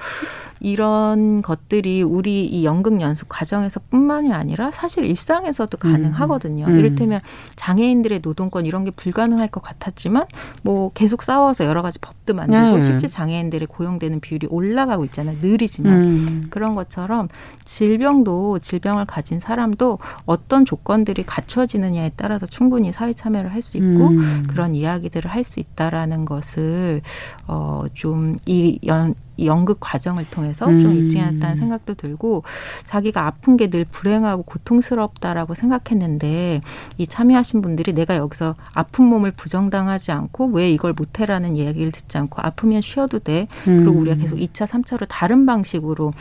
[0.61, 5.93] 이런 것 들이 우리 이 연극 연습 과정에서뿐만이 아니라 사실 일상에서도 음.
[5.93, 6.67] 가능하거든요.
[6.67, 6.79] 음.
[6.79, 7.21] 이를테면
[7.57, 10.27] 장애인들의 노동권 이런 게 불가능할 것 같았지만
[10.63, 12.83] 뭐 계속 싸워서 여러 가지 법도 만들고 네.
[12.83, 15.37] 실제 장애인들의 고용되는 비율이 올라가고 있잖아요.
[15.41, 16.47] 느리지만 음.
[16.51, 17.29] 그런 것처럼
[17.65, 24.47] 질병도 질병을 가진 사람도 어떤 조건들이 갖춰지느냐에 따라서 충분히 사회 참여를 할 수 있고 음.
[24.49, 27.03] 그런 이야기들을 할 수 있다라는 것을
[27.47, 30.81] 어좀 이연 이 연극 과정을 통해서 음.
[30.81, 32.43] 좀 입증했다는 생각도 들고
[32.89, 36.61] 자기가 아픈 게 늘 불행하고 고통스럽다라고 생각했는데
[36.97, 42.41] 이 참여하신 분들이 내가 여기서 아픈 몸을 부정당하지 않고 왜 이걸 못해라는 얘기를 듣지 않고
[42.43, 43.47] 아프면 쉬어도 돼.
[43.65, 44.21] 그리고 우리가 음.
[44.23, 46.13] 계속 이차삼차로 다른 방식으로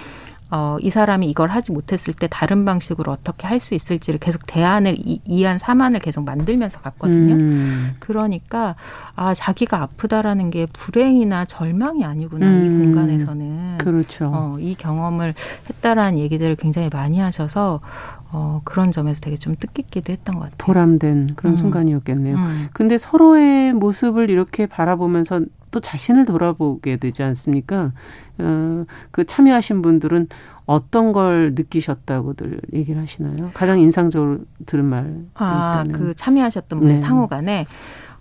[0.50, 4.96] 어, 이 사람이 이걸 하지 못했을 때 다른 방식으로 어떻게 할 수 있을지를 계속 대안을
[5.00, 7.34] 이, 이안 사안을 계속 만들면서 갔거든요.
[7.34, 7.96] 음.
[8.00, 8.76] 그러니까
[9.16, 12.64] 아 자기가 아프다라는 게 불행이나 절망이 아니구나 음.
[12.64, 14.32] 이 공간에서는 그렇죠.
[14.34, 15.34] 어, 이 경험을
[15.70, 17.82] 했다라는 얘기들을 굉장히 많이 하셔서
[18.32, 20.58] 어, 그런 점에서 되게 좀 뜻깊기도 했던 것 같아요.
[20.58, 21.56] 보람된 그런 음.
[21.56, 22.36] 순간이었겠네요.
[22.36, 22.70] 음.
[22.74, 25.42] 근데 서로의 모습을 이렇게 바라보면서
[25.72, 27.92] 또 자신을 돌아보게 되지 않습니까?
[28.40, 30.28] 어, 그 참여하신 분들은
[30.66, 33.52] 어떤 걸 느끼셨다고들 얘기를 하시나요?
[33.54, 35.16] 가장 인상적으로 들은 말.
[35.36, 37.00] 아, 그 참여하셨던 분의 네.
[37.00, 37.68] 상호간에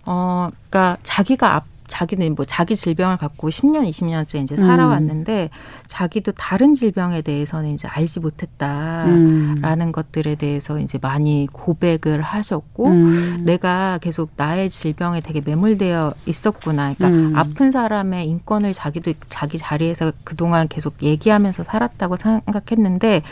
[0.05, 5.57] 어, 그러니까 자기가 앞 자기는 뭐 자기 질병을 갖고 10년, 20년째 이제 살아왔는데 음.
[5.87, 9.91] 자기도 다른 질병에 대해서는 이제 알지 못했다라는 음.
[9.91, 13.43] 것들에 대해서 이제 많이 고백을 하셨고 음.
[13.45, 16.93] 내가 계속 나의 질병에 되게 매몰되어 있었구나.
[16.93, 17.35] 그러니까 음.
[17.35, 23.23] 아픈 사람의 인권을 자기도 자기 자리에서 그동안 계속 얘기하면서 살았다고 생각했는데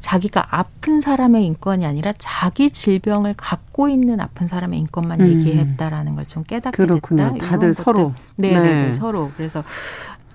[0.00, 5.26] 자기가 아픈 사람의 인권이 아니라 자기 질병을 갖고 있는 아픈 사람의 인권만 음.
[5.28, 7.32] 얘기했다라는 걸 좀 깨닫게 그렇군요.
[7.34, 7.46] 됐다.
[7.46, 8.12] 다들 서로.
[8.36, 9.30] 네, 네, 네, 서로.
[9.36, 9.64] 그래서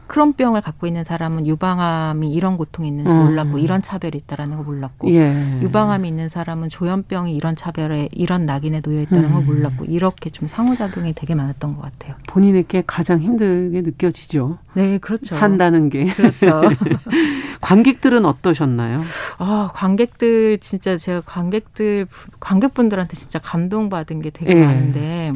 [0.08, 3.24] 크론 병을 갖고 있는 사람은 유방암이 이런 고통이 있는지 음.
[3.24, 5.60] 몰랐고 이런 차별이 있다라는 걸 몰랐고 예.
[5.62, 9.46] 유방암이 있는 사람은 조현병이 이런 차별에 이런 낙인에 놓여 있다는 걸 음.
[9.46, 12.16] 몰랐고 이렇게 좀 상호작용이 되게 많았던 것 같아요.
[12.28, 14.58] 본인에게 가장 힘들게 느껴지죠.
[14.74, 15.36] 네, 그렇죠.
[15.36, 16.06] 산다는 게.
[16.06, 16.62] 그렇죠.
[17.64, 19.02] 관객들은 어떠셨나요?
[19.38, 22.08] 아, 관객들 진짜 제가 관객들
[22.42, 24.66] 관객분들한테 진짜 감동받은 게 되게 예.
[24.66, 25.32] 많은데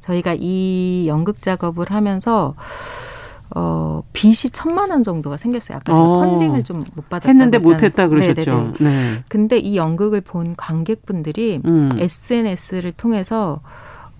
[0.00, 2.54] 저희가 이 연극 작업을 하면서
[3.56, 5.76] 어, 빚이 천만 원 정도가 생겼어요.
[5.78, 6.20] 아까 제가 어.
[6.24, 8.50] 펀딩을 좀 못 받았다 했는데 못 했다 그러셨죠.
[8.50, 8.74] 네네네.
[8.80, 9.24] 네.
[9.28, 11.88] 근데 이 연극을 본 관객분들이 음.
[11.96, 13.60] SNS를 통해서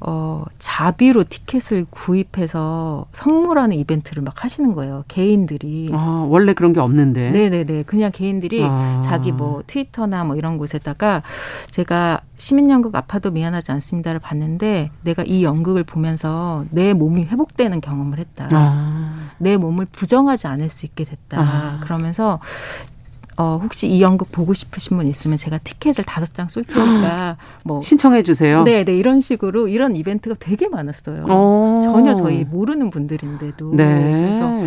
[0.07, 5.05] 어, 자비로 티켓을 구입해서 선물하는 이벤트를 막 하시는 거예요.
[5.09, 5.91] 개인들이.
[5.95, 7.31] 아, 원래 그런 게 없는데.
[7.31, 7.85] 네네네.
[7.85, 9.01] 그냥 개인들이 아.
[9.03, 11.23] 자기 뭐 트위터나 뭐 이런 곳에다가
[11.71, 18.49] 제가 시민연극 아파도 미안하지 않습니다를 봤는데 내가 이 연극을 보면서 내 몸이 회복되는 경험을 했다.
[18.53, 19.15] 아.
[19.39, 21.41] 내 몸을 부정하지 않을 수 있게 됐다.
[21.41, 21.81] 아.
[21.83, 22.41] 그러면서
[23.37, 27.83] 어, 혹시 이 연극 보고 싶으신 분 있으면 제가 티켓을 다섯 장 쏠 테니까 뭐
[27.83, 28.63] 신청해 주세요.
[28.63, 31.25] 네, 네 이런 식으로 이런 이벤트가 되게 많았어요.
[31.25, 31.81] 오.
[31.83, 34.11] 전혀 저희 모르는 분들인데도 네.
[34.11, 34.61] 그래서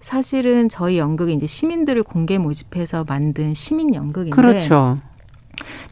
[0.00, 4.96] 사실은 저희 연극이 이제 시민들을 공개 모집해서 만든 시민 연극인데 그렇죠.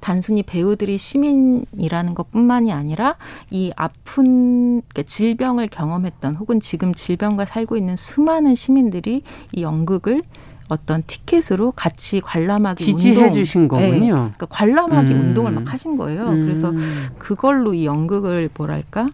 [0.00, 3.16] 단순히 배우들이 시민이라는 것뿐만이 아니라
[3.50, 9.22] 이 아픈 그러니까 질병을 경험했던 혹은 지금 질병과 살고 있는 수많은 시민들이
[9.52, 10.22] 이 연극을
[10.68, 13.34] 어떤 티켓으로 같이 관람하기 지지해 운동.
[13.34, 13.90] 주신 거군요.
[13.90, 13.98] 네.
[14.00, 15.20] 그러니까 관람하기 음.
[15.20, 16.28] 운동을 막 하신 거예요.
[16.28, 16.46] 음.
[16.46, 16.72] 그래서
[17.18, 19.08] 그걸로 이 연극을 뭐랄까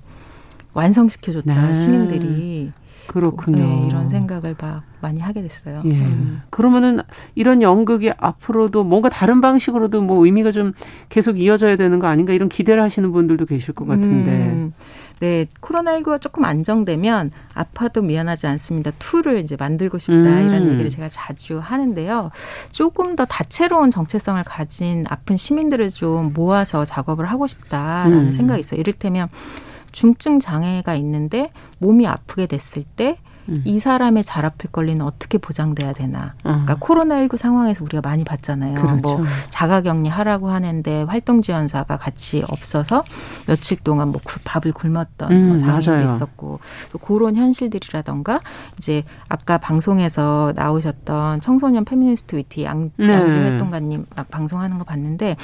[0.75, 1.75] 완성시켜줬다 네.
[1.75, 2.71] 시민들이.
[3.07, 3.59] 그렇군요.
[3.59, 5.83] 네, 이런 생각을 막 많이 하게 됐어요.
[5.85, 5.91] 예.
[5.91, 6.43] 음.
[6.51, 7.01] 그러면은
[7.35, 10.75] 이런 연극이 앞으로도 뭔가 다른 방식으로도 뭐 의미가 좀
[11.09, 14.31] 계속 이어져야 되는 거 아닌가 이런 기대를 하시는 분들도 계실 것 같은데.
[14.31, 14.73] 음.
[15.21, 18.91] 네, 코로나19가 조금 안정되면 아파도 미안하지 않습니다.
[18.99, 20.49] 투를 이제 만들고 싶다 음.
[20.49, 22.31] 이런 얘기를 제가 자주 하는데요.
[22.71, 28.33] 조금 더 다채로운 정체성을 가진 아픈 시민들을 좀 모아서 작업을 하고 싶다라는 음.
[28.33, 28.81] 생각이 있어요.
[28.81, 29.29] 이를테면
[29.93, 33.19] 중증 장애가 있는데 몸이 아프게 됐을 때
[33.49, 33.63] 음.
[33.65, 36.35] 이 사람의 잘 아플 권리는 어떻게 보장돼야 되나.
[36.45, 36.65] 어.
[36.65, 38.75] 그러니까 코로나19 상황에서 우리가 많이 봤잖아요.
[38.75, 38.97] 그렇죠.
[39.03, 43.05] 뭐 자가격리 하라고 하는데 활동 지원사가 같이 없어서
[43.47, 46.61] 며칠 동안 뭐 밥을 굶었던 음, 뭐 상황도 있었고
[46.93, 48.41] 또 그런 현실들이라던가
[48.79, 53.13] 이제 아까 방송에서 나오셨던 청소년 페미니스트 위티 양, 네.
[53.13, 55.37] 양진 활동가님 방송하는 거 봤는데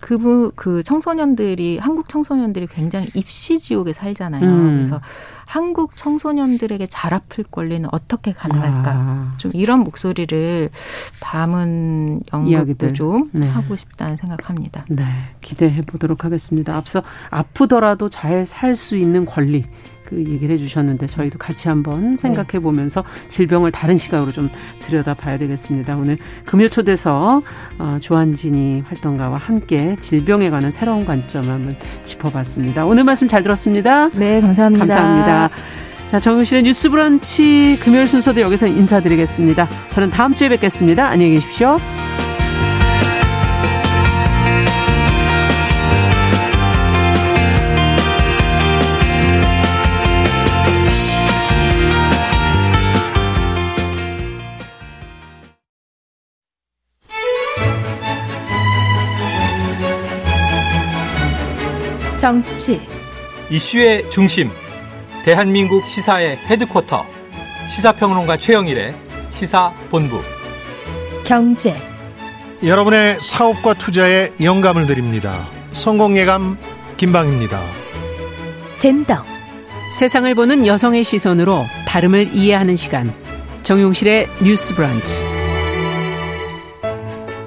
[0.00, 4.44] 그분 그 청소년들이 한국 청소년들이 굉장히 입시 지옥에 살잖아요.
[4.44, 4.76] 음.
[4.76, 5.00] 그래서
[5.46, 8.90] 한국 청소년들에게 잘 아플 권리는 어떻게 가능할까?
[8.92, 9.32] 아.
[9.38, 10.70] 좀 이런 목소리를
[11.20, 13.48] 담은 연극도 좀 네.
[13.48, 14.84] 하고 싶다는 생각합니다.
[14.88, 15.04] 네,
[15.40, 16.76] 기대해 보도록 하겠습니다.
[16.76, 19.64] 앞서 아프더라도 잘 살 수 있는 권리
[20.04, 24.48] 그 얘기를 해주셨는데 저희도 같이 한번 생각해 보면서 질병을 다른 시각으로 좀
[24.80, 25.96] 들여다봐야 되겠습니다.
[25.96, 27.42] 오늘 금요 초대서
[27.78, 32.84] 어, 조한진이 활동가와 함께 질병에 관한 새로운 관점을 한번 짚어봤습니다.
[32.84, 34.10] 오늘 말씀 잘 들었습니다.
[34.10, 34.86] 네, 감사합니다.
[34.86, 35.50] 감사합니다.
[36.08, 39.68] 자, 정우실의 뉴스 브런치 금요일 순서도 여기서 인사드리겠습니다.
[39.90, 41.08] 저는 다음 주에 뵙겠습니다.
[41.08, 41.76] 안녕히 계십시오.
[62.24, 62.80] 정치.
[63.50, 64.50] 이슈의 중심.
[65.26, 67.04] 대한민국 시사의 헤드쿼터.
[67.68, 68.94] 시사평론가 최영일의
[69.28, 70.22] 시사본부.
[71.22, 71.76] 경제.
[72.64, 75.46] 여러분의 사업과 투자에 영감을 드립니다.
[75.74, 76.56] 성공 예감
[76.96, 77.60] 김방입니다.
[78.78, 79.22] 젠더.
[79.92, 83.14] 세상을 보는 여성의 시선으로 다름을 이해하는 시간.
[83.60, 85.26] 정용실의 뉴스 브런치.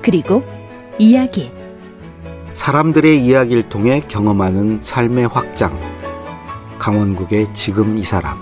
[0.03, 0.43] 그리고
[0.99, 1.56] 이야기
[2.57, 5.79] 사람들의 이야기를 통해 경험하는 삶의 확장.
[6.79, 8.39] 강원국의 지금 이 사람.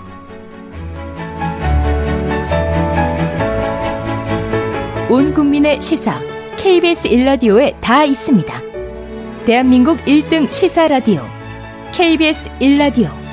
[5.10, 6.18] 온 국민의 시사
[6.56, 8.62] KBS 1라디오에 다 있습니다.
[9.44, 11.20] 대한민국 1등 시사 라디오
[11.92, 13.25] KBS 1라디오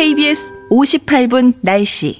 [0.00, 2.16] KBS 58분 날씨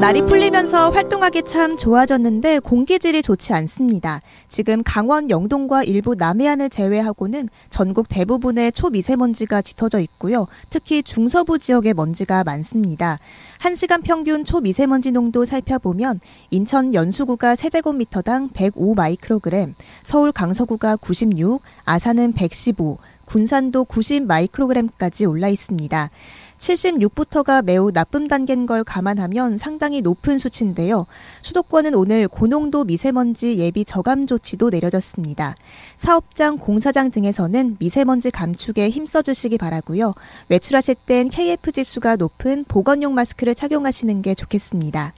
[0.00, 4.18] 날이 풀리면서 활동하기 참 좋아졌는데 공기질이 좋지 않습니다.
[4.48, 10.48] 지금 강원 영동과 일부 남해안을 제외하고는 전국 대부분의 초미세먼지가 짙어져 있고요.
[10.70, 13.18] 특히 중서부 지역에 먼지가 많습니다.
[13.60, 16.18] 1시간 평균 초미세먼지 농도 살펴보면
[16.50, 22.98] 인천 연수구가 세제곱미터당 105 마이크로그램, 서울 강서구가 96, 아산은 115,
[23.32, 26.10] 군산도 90 마이크로그램까지 올라 있습니다.
[26.58, 31.06] 76부터가 매우 나쁨 단계인 걸 감안하면 상당히 높은 수치인데요.
[31.40, 35.56] 수도권은 오늘 고농도 미세먼지 예비 저감 조치도 내려졌습니다.
[35.96, 40.12] 사업장, 공사장 등에서는 미세먼지 감축에 힘써주시기 바라고요.
[40.50, 45.14] 외출하실 땐 KF 지수가 높은 보건용 마스크를 착용하시는 게 좋겠습니다.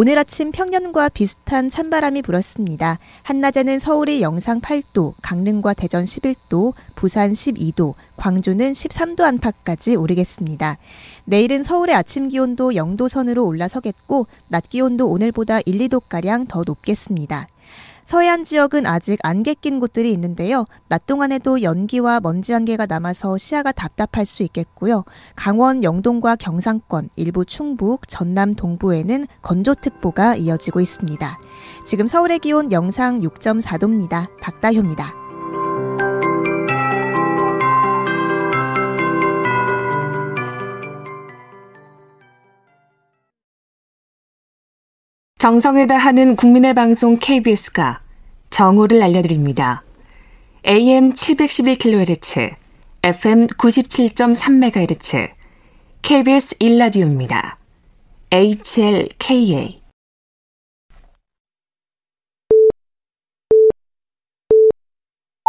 [0.00, 3.00] 오늘 아침 평년과 비슷한 찬바람이 불었습니다.
[3.24, 10.78] 한낮에는 서울이 영상 8도, 강릉과 대전 11도, 부산 12도, 광주는 13도 안팎까지 오르겠습니다.
[11.24, 17.48] 내일은 서울의 아침 기온도 0도 선으로 올라서겠고 낮 기온도 오늘보다 1, 2도가량 더 높겠습니다.
[18.08, 20.64] 서해안 지역은 아직 안개 낀 곳들이 있는데요.
[20.88, 25.04] 낮 동안에도 연기와 먼지 안개가 남아서 시야가 답답할 수 있겠고요.
[25.36, 31.38] 강원 영동과 경상권, 일부 충북, 전남 동부에는 건조특보가 이어지고 있습니다.
[31.84, 34.28] 지금 서울의 기온 영상 6.4도입니다.
[34.40, 35.27] 박다효입니다.
[45.38, 48.00] 정성을 다하는 국민의 방송 KBS가
[48.50, 49.84] 정오를 알려드립니다.
[50.66, 52.56] AM 711kHz,
[53.04, 55.30] FM 97.3MHz,
[56.02, 57.56] KBS 1라디오입니다.
[58.32, 59.80] HLKA